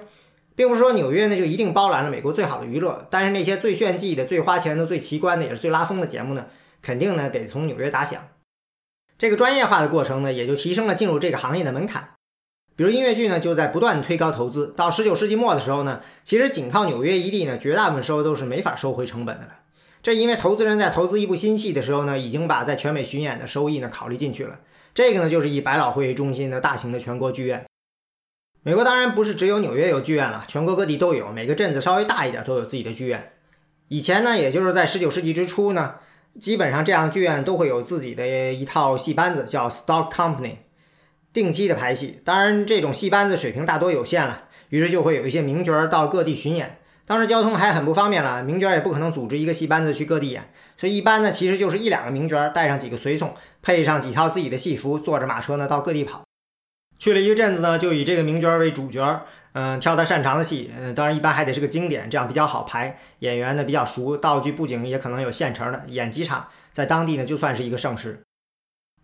[0.55, 6.47] 并不是说纽约呢就一定包揽了美国最好的娱乐，但是那些最炫技的、最花钱的、最奇观的，也是最拉风的节目呢，
[6.81, 8.19] 肯定呢得从纽约打响。
[9.19, 12.15] 这个专业化的过程呢，也就提升了进入这个行业的门槛。
[12.75, 19.59] 比如音乐剧呢，就在不断推高投资，到十九世纪末的时候呢，其实仅靠纽约一地呢，绝大部分收入都是没法收回成本的了。
[20.01, 24.59] 这因为投资人在投资一部新戏的时候呢，已经把在全美巡演的收益呢考虑进去了。
[24.93, 27.65] 这个呢，就是以百老汇为中心的大型的全国剧院。
[28.63, 33.33] 美国当然不是只有纽约有剧院了，全国各地都有，每个镇子稍微大一点都有自己的剧院。
[33.89, 35.95] 以前呢，也就是在十九世纪之初呢，
[36.39, 40.55] 基本上这样的剧院都会有自己的一套戏班子，叫 stock company，
[41.33, 42.21] 定期的排戏。
[42.23, 46.77] 当然，这种戏班子水平大多有限了，于是就会有一些名角儿到各地巡演。
[47.05, 56.23] 当时交通还很不方便了，名角儿也不可能组织一个戏班子去各地演，所以一般呢，其实就是一两个名角儿带上几个随从，配上几套自己的戏服，坐着马车呢到各地跑。
[56.97, 62.97] 去了一个镇子呢，就以这个名角儿为主角，嗯，挑他擅长的戏，嗯，当然一般还得是个经典，这样比较好排。
[63.19, 68.21] 演员呢比较熟，道具布景也可能有现成的，演几场，在当地呢就算是一个盛事。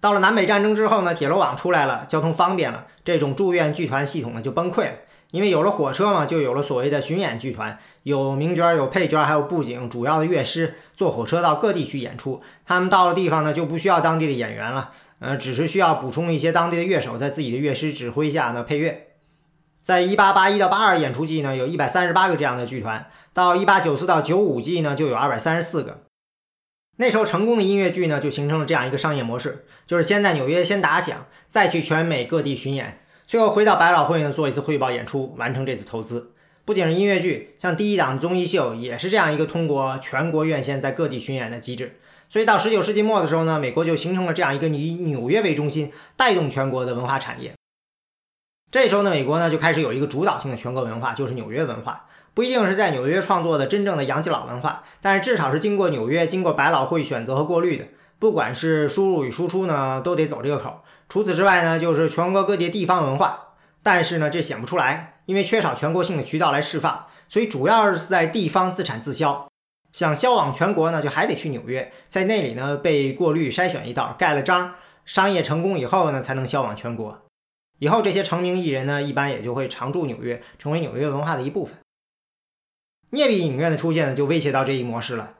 [0.01, 4.93] 到了南北战争之后呢，铁路网出来了，交通方便了，这种住院剧团系统呢就崩溃了。
[5.31, 12.41] 因为有了火车嘛，就有了所谓的巡演剧团，有名角、有配角，还有布景，主要的乐师坐火车到各地去演出。
[12.65, 19.07] 他们到了地方呢，就不需要当地的演员了，呃，只是需要补充一些当地的乐手，在自己的乐师指挥下呢配乐。
[19.83, 25.99] 在一八八一到八二演出季呢，有一百三十八个这样的剧团；到一八九四到九五季呢，就有二百三十四个。
[27.01, 32.99] 那时候成功的音乐剧呢，就形成了这样一个商业模式，就是先在纽约先打响，再去全美各地巡演。
[33.25, 36.33] 最后回到百老汇呢，做一次汇报演出，完成这次投资。
[36.65, 41.97] 不仅是音乐剧，像第一档综艺秀也是这样一个通过全国院线在各地巡演的机制。
[42.29, 47.53] 所以到十九世纪末的时候呢，美国就形成了这样一个以纽约为中心，带动全国的文化产业。
[48.71, 52.08] 这时候呢，美国呢就开始有一个主导性的全国文化，就是纽约文化。
[52.33, 57.85] 不一定是在纽约创作的真正的洋基佬文化，但是至少是经过纽约、经过百老汇选择和过滤的。
[58.19, 60.81] 不管是输入与输出呢，都得走这个口。
[61.07, 69.47] 除此之外呢，就是全国各地地方文化，但是呢，这显不出来，因为缺少全国性的渠道来释放，所以主要是在地方自产自销。
[69.93, 77.21] 想销往全国呢，就还得去纽约，在那里呢被过滤筛选一道，盖了章，商业成功以后呢，才能销往全国。
[77.79, 81.77] 以后这些成名艺人呢，一般也就会常驻纽约，成为纽约文化的一部分。
[83.11, 85.33] 镍币影院的出现呢，就威胁到这一模式了。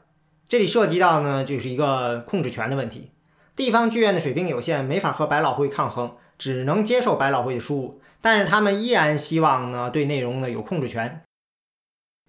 [0.48, 3.12] 这里涉及到呢，就是一个控制权的问题。
[3.54, 11.22] 地方剧院的水平有限，没法和百老汇抗衡，只能接受百老汇的输入，但是他们依然希望呢，对内容呢有控制权。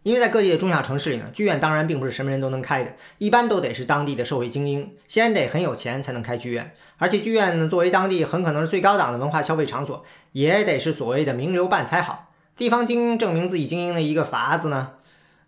[0.03, 6.73] 因为在各地的中小城市里呢，剧院当然并不是什么人都能开的，一般都得是当地的社会精英，先得很有钱才能开剧院。
[6.97, 12.27] 而且剧院呢，作为当地很可能是最高档的文化消费场所，也得是所谓的名流办才好。
[12.57, 14.93] 地方精英证明自己精英的一个法子呢，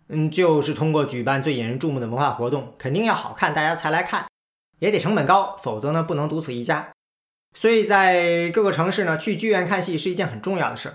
[0.08, 4.26] 嗯，就是通过举办最引人注目的文化活动，肯定要好看，大家才来看，
[4.78, 6.92] 也得成本高，否则呢，不能独此一家。
[7.54, 10.94] 所以在各个城市呢，去剧院看戏是一件很重要的事儿。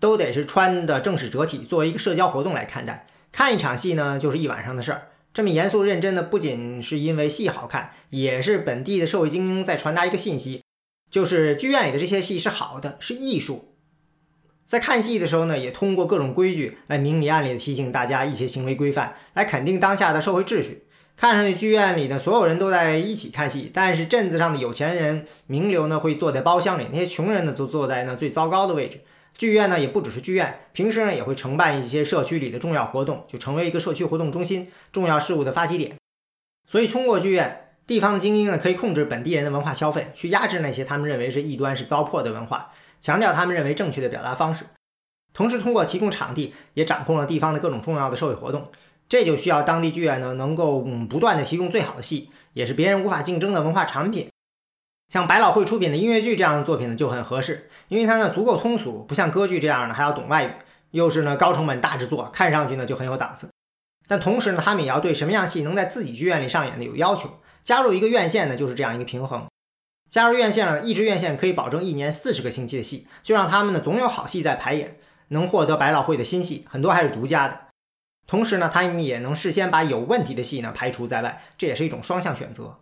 [0.00, 3.08] 都得是穿的正式折体，作为一个社交活动来看待。
[3.32, 5.08] 看一场戏呢，就是一晚上的事儿。
[5.34, 10.62] 这么严肃认真的，不仅是因为戏好看，也是本地的社会精英在传达一个信息，
[11.10, 13.74] 就是剧院里的这些戏是好的，是艺术。
[14.68, 20.84] 在看戏的时候呢，也通过各种规矩来明里暗里的提醒大家一些行为规范，来肯定当下的社会秩序。
[21.16, 29.00] 看上去剧院里的所有人都在一起看戏，但是镇子上的有钱人、名流呢会坐在包厢里，那些穷人呢则坐在那最糟糕的位置。
[29.38, 35.96] 剧院呢也不只是剧院，平时呢也会承办一些社区里的重要活动，就成为一个社区活动中心、重要事务的发起点。
[36.68, 44.64] 所以通过剧院，地方的精英呢可以控制本地人的文化消费，去压制那些他们认为是异端、是糟粕的文化，强调他们认为正确的表达方式。
[45.32, 48.70] 同时通过提供场地，也掌控了地方的各种重要的社会活动。
[49.08, 54.28] 这就需要当地剧院呢能够嗯不断的提供最好的戏，也是别人无法竞争的文化产品。
[55.10, 60.50] 像百老汇出品的音乐剧这样的作品呢，就很合适，因为它呢足够通俗，不像歌剧这样的还要懂外语，
[60.90, 63.48] 又是呢高成本大制作，看上去呢就很有档次。
[64.06, 67.40] 但同时呢，他们也要对什么样戏能在自己剧院里上演的有要求。
[67.62, 69.46] 加入一个院线呢，就是这样一个平衡。
[70.10, 77.60] 加入院线了，一支院线可以保证一年四十个星期的戏，就让他们呢总有好戏在排演，能获得百老汇的新戏，很多还是独家的。
[78.26, 82.78] 同时呢，他们也能事先把有问题的戏呢排除在外，这也是一种双向选择。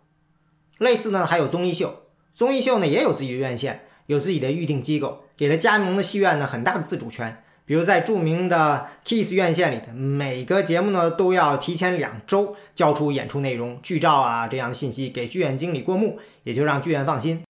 [0.77, 2.03] 类似呢，还有综艺秀。
[2.33, 7.43] 综艺秀呢也有自己的院线，有自己的预定机构，给了加盟的戏院呢很大的自主权。
[7.67, 17.43] 比如在著名的 Kiss 院线里的每个节目呢都要提前两周交出演出内容、剧照啊这样的信息给剧院经理过目，也就让剧院放心。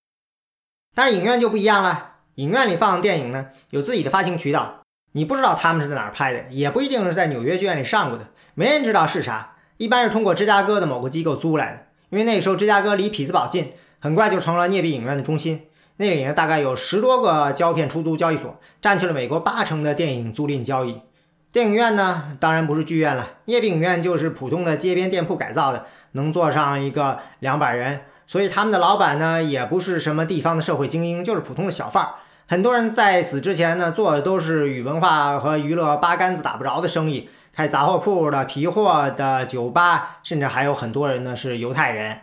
[0.95, 13.71] 但是影院就不一样了，影院里放的电影呢有自己的发行渠道，你不知道他们是在哪儿拍的，也不一定是在纽约剧院里上过的，没人知道是啥，一般是通过芝加哥的某个机构租来的，因为那时候芝加哥离匹兹堡近。
[13.99, 15.63] 很快就成了镍币影院的中心，
[15.97, 21.01] 那里呢大概有十多个胶片出租交易所，占据了美国八成的电影租赁交易。
[21.51, 28.01] 电影院呢，当然不是剧院了，镍币影院就是普通的街边店铺改造的，能坐上一个两百人。
[28.27, 32.10] 所以他们的老板呢，也不是什么地方的社会精英，就是普通的小贩儿。
[32.45, 42.21] 很多人在此之前呢，做的都是与文化和娱乐八竿子打不着的生意，开杂货铺的、皮货的、酒吧，甚至还有很多人呢是犹太人。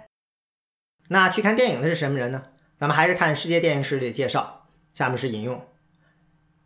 [1.08, 2.42] 那去看电影的是什么人呢？
[2.78, 4.66] 咱们还是看世界电影史里的介绍。
[4.94, 5.62] 下面是引用：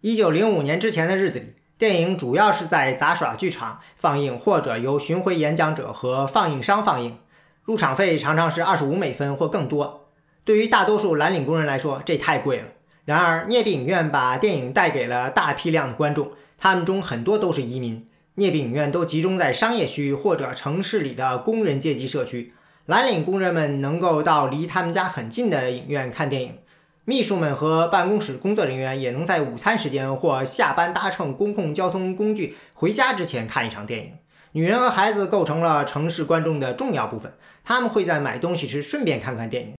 [0.01, 7.19] 一九零五年之前的日子里，电影主要是在杂耍剧场放映，或者由巡回演讲者和放映商放映。
[7.65, 10.09] 入场费常常是二十五美分或更多。
[10.45, 12.69] 对于大多数蓝领工人来说，这太贵了。
[13.05, 18.09] 然而，镍币影院把电影带给了大批量的观众，他们中很多都是移民。
[18.35, 22.53] 镍币影院都集中在商业区或者城市里的工人阶级社区。
[22.89, 26.59] 蓝领工人们能够到离他们家很近的影院看电影，
[27.05, 34.15] 秘书们和办公室工作人员也能在午餐时间或下班搭乘公共交通工具回家之前看一场电影。
[34.53, 39.75] 女人和孩子构成了城市观众的重要部分，他们会在买东西时顺便看看电影。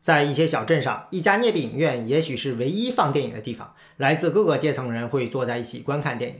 [0.00, 6.36] 在一些小镇上，一家镍币影院也许是唯一放电影的地方，来自各个阶层人会坐在一起观看电影。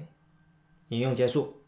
[0.91, 1.65] 引用结束。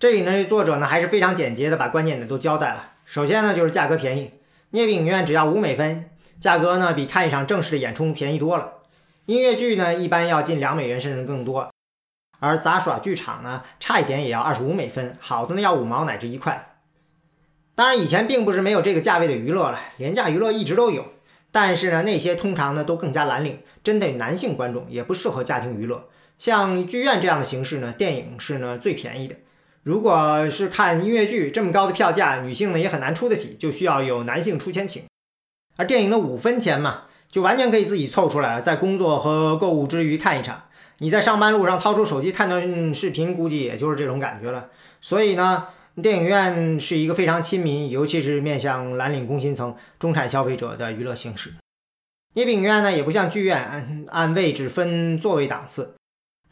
[0.00, 2.89] 这里呢，作者呢还是非常简洁的把关键的都交代了。
[3.10, 4.30] 首先呢，就是价格便宜，
[4.70, 6.08] 镍币影院只要五美分，
[6.38, 8.74] 价格呢比看一场正式的演出便宜多了。
[9.26, 11.72] 音乐剧呢一般要近两美元甚至更多，
[12.38, 16.76] 而杂耍剧场呢差一点也要二十五美分，好的呢要五毛乃至一块。
[17.74, 21.06] 当然以前并不是没有这个价位的娱乐了，廉价娱乐一直都有，
[21.50, 26.08] 但是呢那些通常呢都更加蓝领，针对男性观众，也不适合家庭娱乐。
[26.38, 29.34] 像剧院这样的形式呢，电影是呢最便宜的。
[29.82, 35.04] 如果是看音乐剧，这么高的票价，女性呢也很难出得起，就需要有男性出钱请。
[35.76, 40.64] 而电影的五分钱嘛，就完全可以自己凑出来了，在工作和购物之余看一场。
[40.98, 44.68] 你在上班路上掏出手机看段视频，估计也就是这种感觉了。
[45.00, 45.68] 所以呢，
[46.02, 51.54] 电影院是一个非常亲民，尤其是面向蓝领工薪层、中产消费者的娱乐形式。
[52.34, 55.94] 捏饼影院呢，也不像剧院按按位置分座位档次，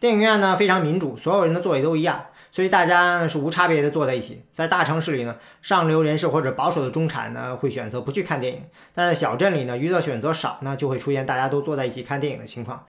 [0.01, 2.25] 电影院呢非常民主，所有人的座位都一样。
[2.51, 4.43] 所以大家是无差别的坐在一起。
[4.53, 8.63] 在大城市里呢，上流人士或者保守的中产呢会选择不去看电影；
[8.95, 12.87] 但是在小镇里呢，娱乐选择少呢，就会出现大家都坐在一起看电影的情况。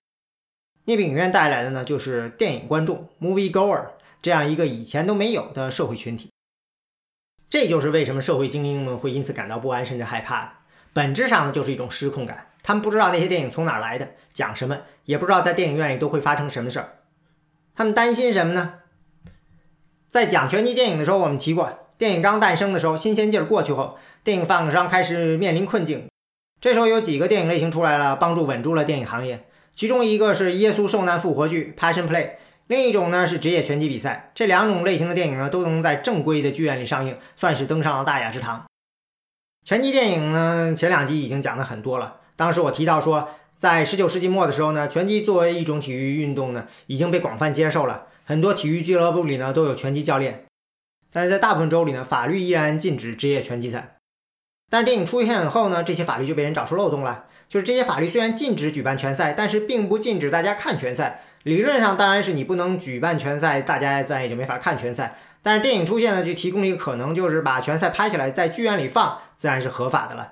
[0.85, 3.85] 聂饼影院带来的呢，就是电影观众 （movie goer）
[4.21, 6.31] 这样一个以前都没有的社会群体。
[7.49, 10.51] 这就是为什么社会精英们会因此感到不安甚至害怕的。
[10.93, 12.47] 本质上呢，就是一种失控感。
[12.63, 16.97] 他们不知道那些电影从哪儿来的，讲什么，也不知道在电影院里都会发生什么事儿。
[17.75, 18.79] 他们担心什么呢？
[20.09, 26.07] 在讲拳击电影的时候，我们提过，电影刚诞生的时候，新鲜劲儿过去后，电影发行商开始面临困境。
[26.59, 29.45] 这时候有几个电影类型出来了，帮助稳住了电影行业。
[29.75, 32.31] 其中一个是耶稣受难复活剧 （Passion Play），
[32.65, 34.31] 另一种呢是职业拳击比赛。
[34.33, 38.65] 这两种类型的电影呢，都能在正规的剧院里上映，算是登上了大雅之堂。
[39.63, 42.21] 拳击电影呢，前两集已经讲的很多了。
[42.35, 48.07] 当时我提到说，在19世纪末的时候呢，拳击作为一种体育运动呢，已经被广泛接受了。
[48.29, 50.45] 很多体育俱乐部里呢都有拳击教练，
[51.11, 53.97] 但是在大部分州里呢，法律依然禁止职业拳击赛。
[54.69, 57.25] 但是电影出现以后呢，这些法律就被人找出漏洞了。
[57.47, 61.23] 就是这些法律虽然禁止举办拳赛，但是并不禁止大家看拳赛。
[61.41, 65.17] 理论上当然是你不能举办拳赛，大家自然也就没法看拳赛。
[65.41, 70.29] 但是电影出现呢，就提供一个可能，就是把拳赛拍下来在剧院里放，自然是合法的了。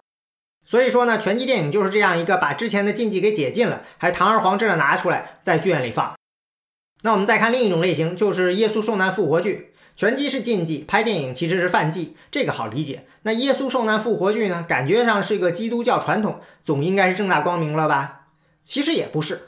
[0.63, 6.13] 所以说呢，拳击电影就是这样一个把之前的禁忌给解禁了，还堂而皇之的拿出来在剧院里放。
[7.07, 9.71] 那我们再看另一种类型，就是耶稣受难复活剧。
[9.95, 13.05] 拳击是禁忌，拍电影其实是犯忌，这个好理解。
[13.21, 14.65] 那耶稣受难复活剧呢？
[14.67, 18.25] 感觉上是个基督教传统，总应该是正大光明了吧？
[18.65, 19.39] 其实也不是。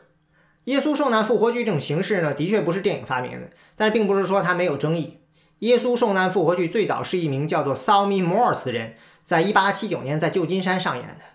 [0.63, 5.17] 耶稣受难复活剧这种形式呢，的确不是电影发明的，但是并不是说它没有争议。
[5.57, 8.93] 耶稣受难复活剧最早是一名叫做 Salmi Morse 的人，
[9.25, 11.25] 在1879年在旧金山上演的，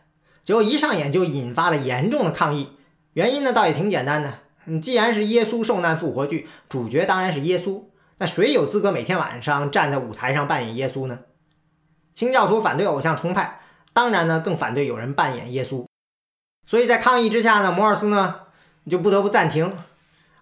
[0.43, 2.71] 结果一上演就引发了严重的抗议。
[3.13, 4.39] 原因呢，倒也挺简单的。
[4.67, 7.83] 嗯，既然是耶稣受难复活剧，主角当然是耶稣。
[8.19, 11.19] 那谁有资格每天晚上站在舞台上扮演耶稣呢？
[12.15, 13.61] 清教徒反对偶像崇拜，
[13.93, 15.85] 当然呢更反对有人扮演耶稣。
[16.67, 18.37] 所以在抗议之下呢，摩尔斯呢
[18.89, 19.77] 就不得不暂停。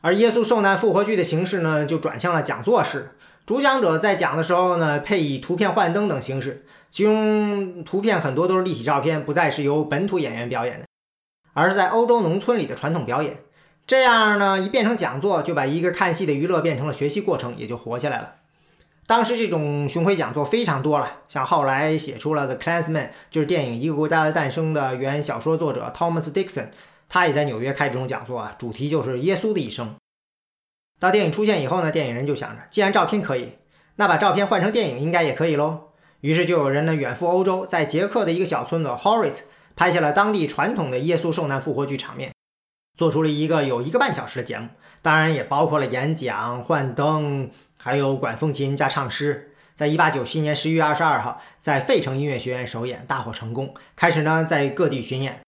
[0.02, 3.16] 而耶稣受难复活剧的形式呢，就转向了讲座式。
[3.46, 10.86] 主讲者在讲的时候呢，配以图片幻灯等形式，其中图片很多都是立体照片，不再是由本土演员表演的，
[11.54, 13.38] 而是在欧洲农村里的传统表演。
[13.86, 18.34] 这样呢，一变成讲座，就把一个看戏的娱乐变成了学习过程，也就活下来了。
[19.06, 22.92] 当时这种巡回讲座非常多了，像后来写出了《The Clansman》，
[23.30, 26.68] 就是电影《一个国家的诞生》的原小说作者 Thomas Dixon，
[27.08, 29.96] 他也在纽约开这种讲座啊，主题就是耶稣的一生。
[31.00, 33.54] 到电影出现以后呢，电影人就想着，既然照片可以，
[33.96, 35.88] 那把照片换成电影应该也可以喽。
[36.20, 39.40] 于是就有人呢远赴欧洲，在捷克的一个小村子 Horitz
[39.74, 42.31] 拍下了当地传统的耶稣受难复活剧场面。
[43.02, 44.68] 做出了一个有一个半小时的节目，
[45.02, 49.50] 当然也包括了演讲、幻灯，还有管风琴加唱诗。
[49.74, 53.74] 在一八九七年十一月二十二号，在费城音乐学院首演，大获成功。
[53.96, 55.40] 开始呢，在各地巡演。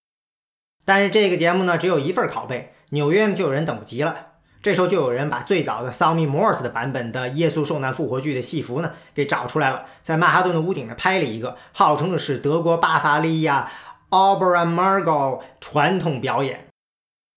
[0.83, 4.33] 但是这个节目呢，只有一份拷贝，纽约就有人等不及了。
[4.61, 13.71] 这时候就有人把最早的 Sammy Morse 的版本的《耶稣受难复活剧》的戏服呢给找出来了，在曼哈顿的屋顶呢拍了一个，号称的是德国巴伐利亚
[14.09, 16.67] o b e r a m a r g o 传统表演。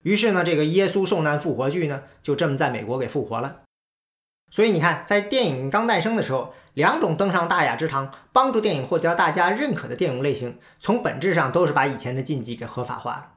[0.03, 3.61] 于是呢，这个耶稣受难复活剧呢，就这么在美国给复活了。
[4.51, 13.33] 所以你看，在电影刚诞生的时候，两种登上大雅之堂、帮助电影获得大家认可的电影类型，从本质上都是把以前的禁忌给合法化了。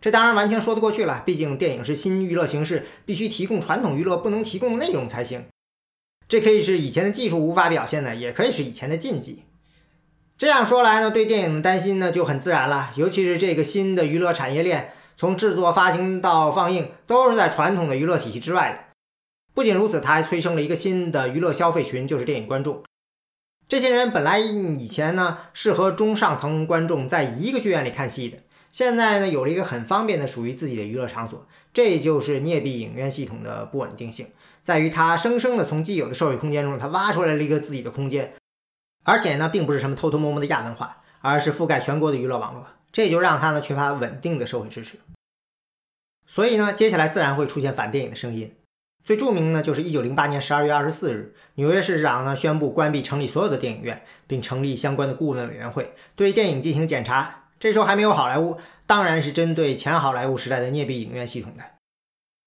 [0.00, 5.46] 这当然完全说得过去了，毕竟电影是新娱乐形式，必须提供传统娱乐不能提供内容才行。
[6.26, 9.44] 这可以是以前的技术无法表现的，也可以是以前的禁忌。
[10.36, 14.92] 这样说来呢，对电影的担心呢就很自然了，尤其是这个新的娱乐产业链。
[15.22, 18.92] 从制作、发行到放映，都是在传统的娱乐体系之外的。
[19.54, 22.82] 不仅如此，它还催生了一个新的娱乐消费群，就是电影观众。
[23.68, 28.38] 这些人本来以前呢是和中上层观众在一个剧院里看戏的，
[28.72, 31.46] 现在呢有了一个很方便的属于自己的娱乐场所。
[31.72, 34.26] 这就是镍币影院系统的不稳定性，
[34.60, 38.32] 在于它生生的从既有的社会空间中，它挖出来了一个自己的空间，
[39.04, 42.66] 而且呢并不是什么偷偷摸摸的亚文化，而是覆盖全国的娱乐网络。
[42.90, 44.98] 这就让它呢缺乏稳定的社会支持。
[46.34, 48.54] 所以呢，接下来自然会出现反电影的声音。
[49.04, 57.50] 最著名呢，就是一九零八年十二月二十四日，纽约市长呢宣布关闭城里所有的电影院，并成立相关的顾问委员会，对电影进行检查。
[57.60, 58.56] 这时候还没有好莱坞，
[58.86, 61.64] 当然是针对前好莱坞时代的镍币影院系统的。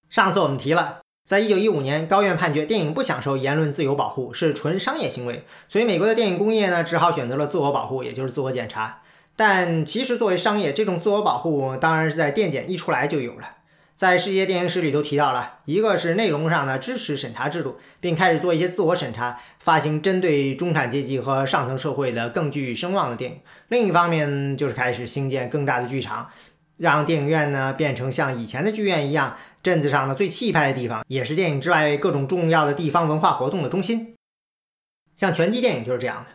[0.09, 9.03] 上次我们提了，在一九一五年，高院判决电影不享受言论自由保护，是纯商业行为，所以美国的电影工业呢，只好选择了自我保护，也就是自我检查。
[9.36, 13.57] 但其实作为商业，这种自我保护当然是在电检一出来就有了。
[13.96, 23.38] 在世界电影史里都提到了，一个是内容上的支持审查制度，并开始做一些自我审查，发行针对中产阶级和上层社会的更具声望的电影；
[23.70, 26.30] 另一方面就是开始兴建更大的剧场，
[26.76, 34.14] 让电影院呢变成像以前的剧院一样，镇子上的最气派的地方，也是电影之外各种重要的地方文化活动的中心。
[35.16, 36.32] 像拳击电影就是这样的。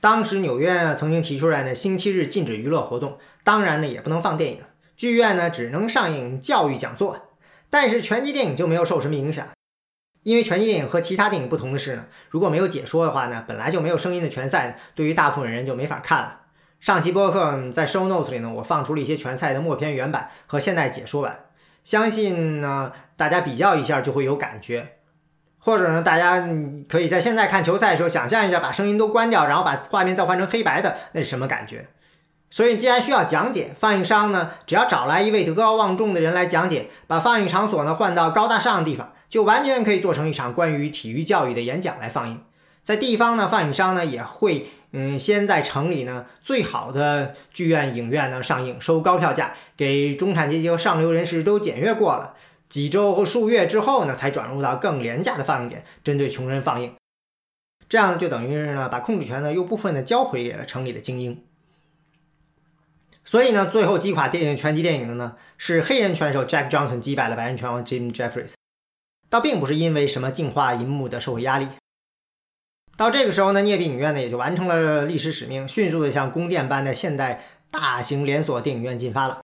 [0.00, 4.58] 当时纽约曾经提出来呢，星期日禁止娱乐活动，当然呢也不能放电影。
[5.00, 7.30] 剧院呢只能上映教育讲座，
[7.70, 9.46] 但是拳击电影就没有受什么影响，
[10.24, 16.40] 因为拳击电影和其他电影不同的是呢，如果没有解说的话呢，本来就没有声音的拳赛，对于大部分人就没法看了。
[16.80, 21.46] 上期播客在 show notes 里呢，我放出了一些拳赛的默片原版和现代解说版，
[21.82, 24.96] 相信呢大家比较一下就会有感觉，
[25.58, 26.46] 或者呢大家
[26.90, 31.88] 可以在现在看球赛的时候想象一下，把声音都关掉，然后把画面再换成黑白的，那是什么感觉？
[32.52, 42.42] 所以，既然需要讲解，放映商呢，只要找来一位德高望重的人来讲解，把放映场所呢换到高大上的地方，就完全可以做成一场关于体育教育的演讲来放映。
[42.82, 52.34] 在地方呢，放映商呢也会，嗯，先在城里呢最好的剧院、影院呢上映，收高票价，给中产阶级和上流人士都检阅过了，
[52.68, 56.94] 几周或数月之后呢，才转入到更廉价的放映点，针对穷人放映。
[57.88, 61.44] 这样呢，就等于是呢，把控制权呢又部分的交回给了城里的精英。
[63.30, 68.54] 所以呢，最后击垮电影拳击电影的呢，是黑人拳手 Jack Johnson 击败了白人拳王 Jim Jeffries，
[69.28, 71.68] 倒并不是因为什么净化银幕的社会压力。
[72.96, 79.42] 到这个时候呢，镍币影院呢也就完成了历史使命，迅速的向宫殿般的现代大型连锁电影院进发了。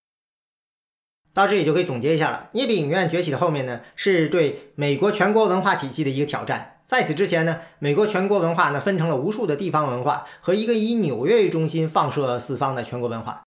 [1.33, 6.81] 到这里就可以总结一下了，镍币影院崛起的后面呢，是对美国全国文化体系的一个挑战。
[6.85, 13.43] 在此之前呢，美国全国文化呢分成了无数的地方文化和一个以纽约为中心放射四方的全国文化。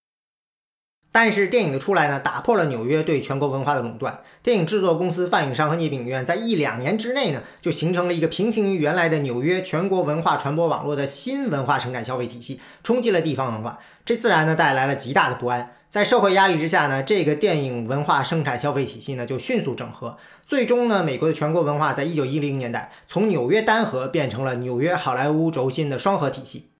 [1.12, 4.20] 但是电影的出来呢，打破了纽约对全国文化的垄断。
[4.44, 13.80] 电影制作公司、放映商和聂影院在一两年之内呢，就形成了一个平行于原来的纽约全国文化传播网络的新文化生产消费体系，冲击了地方文化。
[14.04, 15.72] 这自然呢带来了极大的不安。
[15.90, 20.16] 在社会压力之下呢，这个电影文化生产消费体系呢就迅速整合。
[20.46, 26.70] 最终呢，美国的全国文化在一九一零年代从纽约单核变成了纽约好莱坞轴心的双核体系。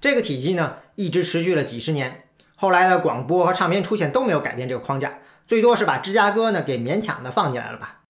[0.00, 2.24] 这个体系呢一直持续了几十年。
[2.60, 8.00] 后来的广播和唱片出现都没有改变这个框架，最多是把芝加哥呢给勉强的放进来了吧。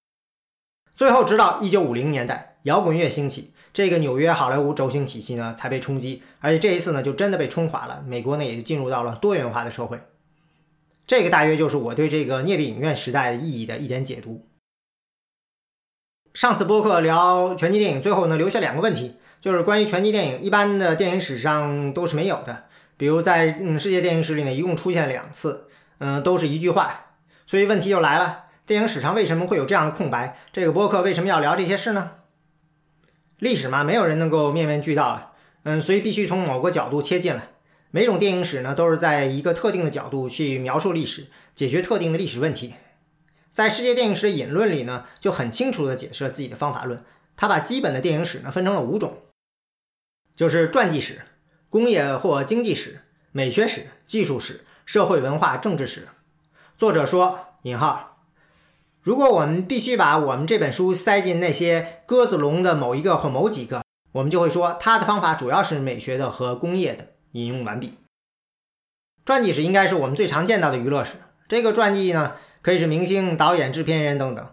[0.97, 8.03] 最后，直到一九五零年代，摇滚乐兴起，这个纽约好莱坞轴心体系呢才被冲击，而且这一次呢就真的被冲垮了。
[8.07, 10.01] 美国呢也就进入到了多元化的社会。
[11.07, 14.47] 这个大约就是我对这个镍币影院时代意义的一点解读。
[16.33, 22.65] 上次播客聊拳击电影，最后呢留下两个问题，就是关于拳击电影，一般的电影史上都是没有的。
[22.99, 25.69] 比如在嗯世界电影史里呢，一共出现两次，
[25.99, 27.13] 嗯，都是一句话，
[27.47, 30.37] 所以问题就来了：电影史上为什么会有这样的空白？
[30.53, 32.11] 这个播客为什么要聊这些事呢？
[33.39, 35.33] 历史嘛，没有人能够面面俱到了，
[35.63, 37.49] 嗯，所以必须从某个角度切进来。
[37.91, 42.75] 每种电影史呢，都是在一个特定的角度去描述历史，解决特定的历史问题。
[43.51, 47.03] 在世界电影史的引论里呢，就很清楚地解释了自己的方法论。
[47.37, 49.19] 他把基本的电影史呢分成了五种，
[50.37, 51.23] 就是传记史。
[51.71, 56.09] 工业或经济史、美学史、技术史、社会文化政治史。
[56.79, 58.23] 作者说：“引号，
[59.03, 67.99] 如果我们必须把我们这本书塞进那些鸽子笼的某一个或某几个，我们就会说他的方法主要是美学的和工业的。”引用完毕。
[69.27, 71.17] 传记史应该是我们最常见到的娱乐史。
[71.47, 74.49] 这个传记呢，可以是明星、导演、制片人等等。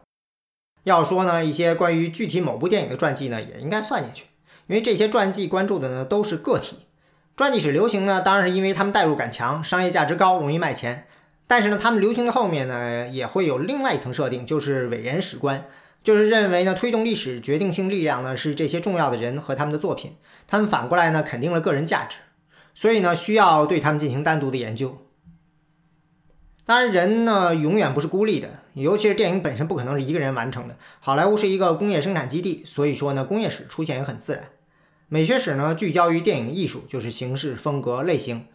[0.84, 4.26] 要说呢，一些关于具体某部电影的传记呢，也应该算进去，
[4.68, 6.85] 因为这些传记关注的呢都是个体。
[7.38, 11.06] 传记史流行呢，当然是因为他们代入感强，商业价值高，容易卖钱。
[11.48, 15.66] 但是呢，他们流行的后面呢，也会有另外一层设定，就是伟人史观，
[16.02, 20.16] 就是认为呢，推动历史决定性力量呢是这些重要的人和他们的作品，
[20.48, 22.20] 他们反过来呢肯定了个人价值，
[22.74, 24.98] 所以呢需要对他们进行单独的研究。
[26.66, 30.78] 当然，人呢永远不是孤立的，尤其是电影本身不可能是一个人完成的。
[31.02, 34.46] 好莱坞是一个工业生产基地，所以说呢，工业史出现也很自然。
[35.08, 38.48] 美学史呢，聚焦于电影艺术，就是形式、风格、类型。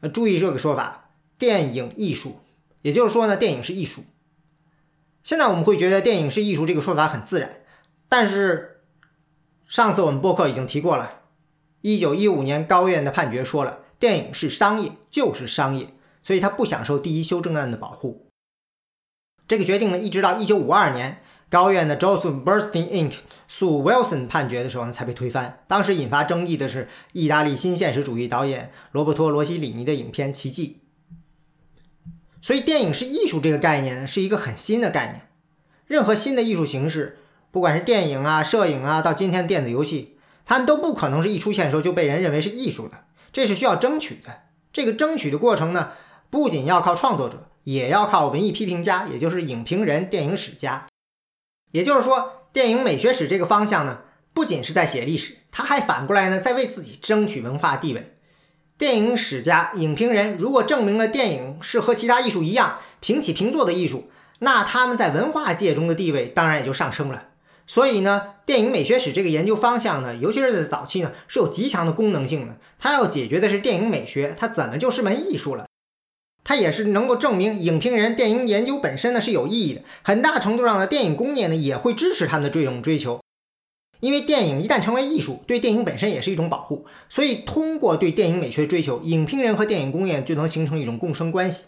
[0.00, 2.40] 呃，注意这个说法，电影艺术，
[2.82, 4.04] 也就是说呢，电影是艺术。
[5.24, 7.62] 现在我们会觉得电影是艺术这个说法很自然，
[8.08, 8.82] 但是
[9.66, 11.22] 上次我们播客已经提过了，
[11.80, 15.92] 一九一五年高院的判决说了，电影是商业，就是商业，
[16.22, 18.28] 所以它不享受第一修正案的保护。
[19.48, 21.20] 这个决定呢，一直到一九五二年。
[21.48, 23.12] 高院的 Joseph Bernstein Inc.
[23.48, 25.60] 诉 Wilson 判决的时候呢，才被推翻。
[25.68, 30.80] 当时引发争议的是意大利新现实主义导演罗伯托·罗西里尼的影片《奇迹》。
[32.42, 35.28] 所以，电影是艺术这个概念呢，是一个很新的概念。
[35.86, 37.18] 任何新的艺术形式，
[37.50, 43.04] 不管是电影啊、摄影啊，到今天的电子游戏，他们都不可能是一出现的时候就被人认为是艺术的。
[43.32, 44.42] 这是需要争取的。
[44.72, 45.92] 这个争取的过程呢，
[46.30, 50.86] 不仅要靠创作者，也要靠文艺批评家，也就是影评人、电影史家。
[51.70, 53.98] 也就是说，电影美学史这个方向呢，
[54.32, 58.14] 不仅是在写历史，他还反过来呢，在为自己争取文化地位。
[58.78, 64.10] 电影史家、影评人如果证明了电影是和其他艺术一样平起平坐的艺术，
[64.40, 67.28] 那他们在文化界中的地位当然也就上升了。
[67.66, 72.56] 所以呢，电影美学史这个研究方向呢，尤其是在早期呢，是有极强的功能性的。
[72.78, 75.65] 它要解决的是电影美学，它怎么就是门艺术了？
[76.48, 83.20] 它也是能够证明影评人电影研究本身呢是有意义的，很大程度上呢，电影工业呢也会支持他们的这种追求，
[83.98, 91.64] 因为电影一旦成为艺术，对电影本身也是一种保护，所以通过对电影美学追求，影评人和电影工业就能形成一种共生关系。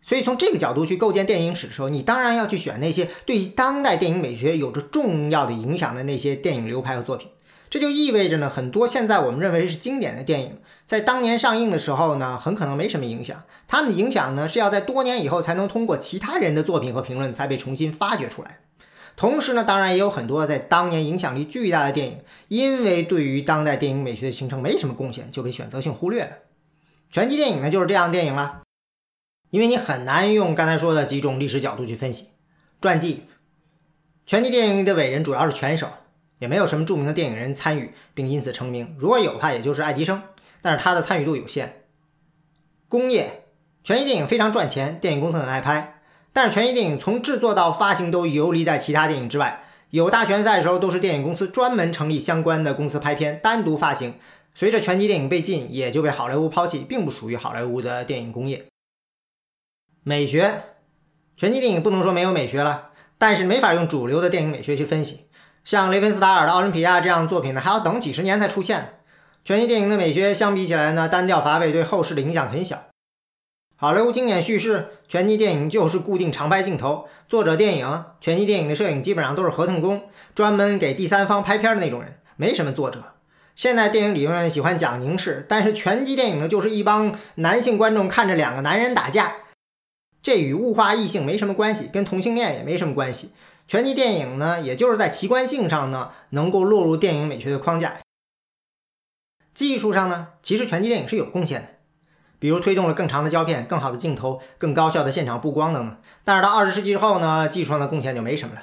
[0.00, 7.28] 所以从这个角度去构建电影史的时候，你当然要去选那些对当代电影美学有着重要的影响的那些电影流派和作品。
[7.72, 13.44] 这就意味着呢，很多现在我们认为是经典的电影，在当年上映的时候呢，很可能没什么影响。
[13.66, 18.58] 他们的影响呢，是要在多年以后才能通过其他人的作品和评论才被重新发掘出来。
[19.16, 22.18] 同时呢，当然也有很多在当年影响力巨大的电影，
[22.48, 26.32] 因为对于当代电影美学的形成没什么贡献，就被选择性忽略了。
[27.10, 28.60] 拳击电影呢，就是这样的电影了，
[29.48, 32.26] 因为你很难用刚才说的几种历史角度去分析。
[32.82, 33.22] 传记，
[34.26, 35.88] 拳击电影里的伟人主要是拳手。
[36.42, 40.20] 也没有什么著名的电影人参与并因此成名，如果有的话，也就是爱迪生，
[40.60, 41.84] 但是他的参与度有限。
[42.88, 43.44] 工业，
[43.84, 46.00] 权益电影非常赚钱，电影公司很爱拍，
[46.32, 49.62] 但是权益电影从制作到发行都游离在其他电影之外。
[49.90, 54.14] 有大拳赛的时候，都是电影公司专门成立相关的公司拍片，单独发行。
[54.52, 58.66] 随着拳击电影被禁，也就被好莱坞抛弃，并不属于好莱坞的电影工业。
[60.02, 60.64] 美学，
[61.36, 65.21] 拳击电影不能说没有美学了，但是没法用主流的电影美学去分析。
[65.64, 68.94] 像雷芬斯塔尔的《奥林匹亚》这样的作品呢，还要等几十年才出现。
[69.44, 72.84] 拳击电影的美学相比起来呢，单调乏味，对后世的影响很小。
[73.76, 77.08] 好莱坞经典叙事，拳击电影就是固定长拍镜头。
[77.28, 80.02] 作者电影，拳击电影的摄影基本上都是合同工，
[80.34, 83.14] 专门给第三方拍片的那种人，没什么作者。
[83.54, 89.32] 现在电影理论喜欢讲凝视，但是拳击电影呢，就是一帮男性观众看着两个男人打架，
[90.22, 93.32] 这与物化异性没什么关系，跟同性恋也没什么关系。
[93.72, 98.02] 拳击电影呢，也就是在奇观性上呢，能够落入电影美学的框架。
[99.54, 101.68] 技术上呢，其实拳击电影是有贡献的，
[102.38, 105.96] 比如推动了更长的胶片、更好的镜头、更高效的现场布光等等。
[106.22, 108.60] 但是到二十世纪之后呢，技术上的贡献就没什么了。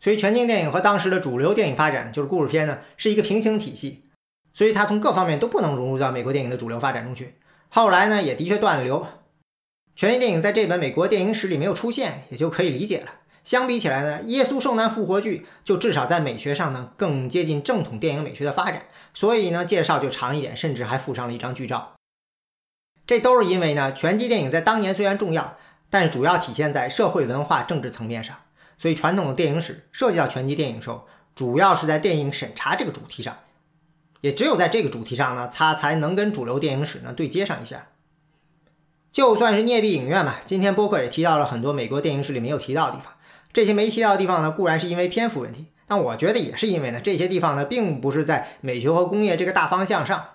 [0.00, 4.04] 所以拳击电影和当时的主流电影发展，就是故事片呢，是一个平行体系。
[4.54, 7.34] 所以它从各方面都不能融入到美国电影的主流发展中去。
[7.68, 9.06] 后来呢，也的确断了流。
[9.94, 13.10] 拳击电影在这本美国电影史里没有出现，也就可以理解了。
[13.48, 18.82] 相比起来呢，耶稣受难复活剧就至少在美学上呢更接近正统电影美学的发展，
[19.14, 21.94] 所以呢介绍就长一点，甚至还附上了一张剧照。
[23.06, 25.56] 这都是因为呢拳击电影在当年虽然重要，
[25.88, 28.36] 但是主要体现在社会文化政治层面上，
[28.76, 33.34] 所以传统的电影史涉及到拳击电影时候，主要是在电影审查这个主题上，
[34.20, 37.86] 也只有在这个主题上呢，它才能跟主流电影史呢对接上一下。
[39.10, 43.14] 就算是镍币影院嘛，今天播客也提到了很多美国电影史里没有提到的地方。
[43.52, 50.30] 这些没提到的地方呢，固然是因为篇幅问题，但我觉得也是因为呢，这些地方呢，并不是在美学和工业这个大方向上。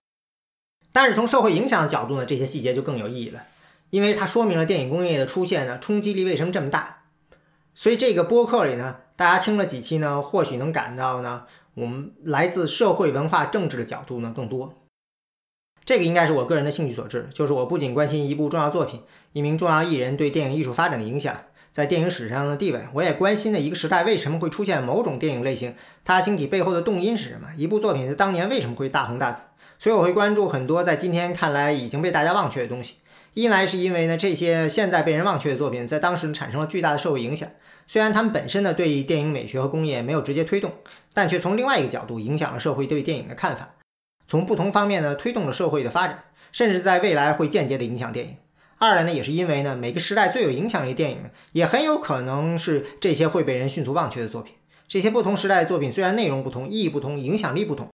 [0.92, 3.44] 但是从社会影响的角度呢，这些细节就更有意义了，
[3.90, 7.04] 因为它说明了电影工业的出现呢，冲击力为什么这么大。
[7.76, 14.74] 所以这个播客里呢，大家听了几期呢，或许能感到呢，我们来自社会文化政治的角度呢更多。
[15.86, 19.02] 这个应该是我个人的兴趣所致，就是我不仅关心一部重要作品、
[19.34, 21.36] 一名重要艺人对电影艺术发展的影响。
[21.74, 25.74] 在电影史上的地位，我也关心的一个时代为什么会出现某种电影类型，
[26.06, 27.48] 它兴起背后的动因是什么？
[27.58, 29.46] 一部作品在当年为什么会大红大紫？
[29.80, 32.98] 所以我会关注很多在今天看来已经被大家忘却的东西。
[33.34, 37.50] 一来是因为呢，这些现在被人忘却的作品，在当时产生了巨大的社会影响。
[37.88, 40.72] 虽然他们本身呢对电影美学和工业没有直接推动，
[41.12, 43.74] 但却从另外一个角度影响了社会对电影的看法，
[44.28, 48.36] 从不同方面呢推动了社会的发展，甚至在未来会间接的影响电影。
[48.84, 54.56] 二来呢，也是因为呢，每个时代最有影响力的电影，也很有可能是这些会被人迅速忘却的作品。
[54.90, 57.88] 这些不同时代的作品虽然内容不同、意义不同、影响力不同，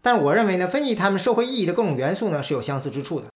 [0.00, 3.26] 但我认为呢，分析它们社会意义的各种元素呢，是有相似之处的。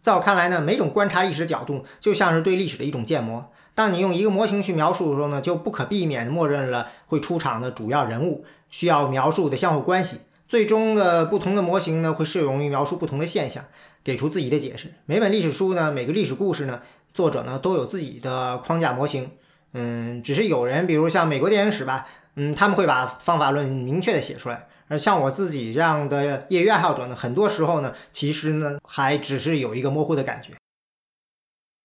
[0.00, 3.52] 在我看来呢，每种观察历史的角度就像是对历史的一种建模。
[3.74, 10.20] 当你用一个模型去描述的时候呢，就不可避免地默认了会出场的主要人物需要描述的相互关系。
[10.48, 13.66] 最终的不同的模型呢，会适用于描述不同的现象，
[14.08, 14.94] 给出自己的解释。
[15.04, 16.80] 每本历史书呢，每个历史故事呢，
[17.12, 19.32] 作者呢都有自己的框架模型。
[19.74, 24.66] 嗯，只是有人，比如像美国电影史吧，嗯，他们会把方法论明确的写出来。
[24.88, 30.54] 而像我自己这样的业余爱好者呢，很多时候呢，其实呢，还只是有一个模糊的感觉。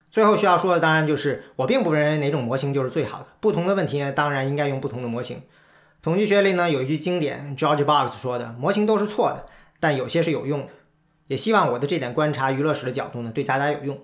[0.10, 3.28] 最后需要说的，当然就是我并不认为哪种模型就是最好的。
[3.42, 5.42] 不同的问题呢，当然应该用不同的模型。
[6.02, 9.46] 统计学里呢，有一句经典，George Box 说的：“模型都是错的，
[9.82, 10.72] 但有些是有用的。”
[11.28, 14.00] 也希望我的这点观察娱乐史的角度呢，对大家有用。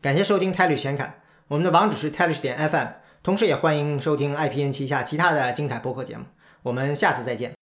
[0.00, 2.88] 感谢收听泰律闲侃，我们的网址是泰律点 FM，
[3.22, 6.24] 同时也欢迎收听 IPN 旗下其他的精彩播客节目。
[6.62, 7.61] 我们下次再见。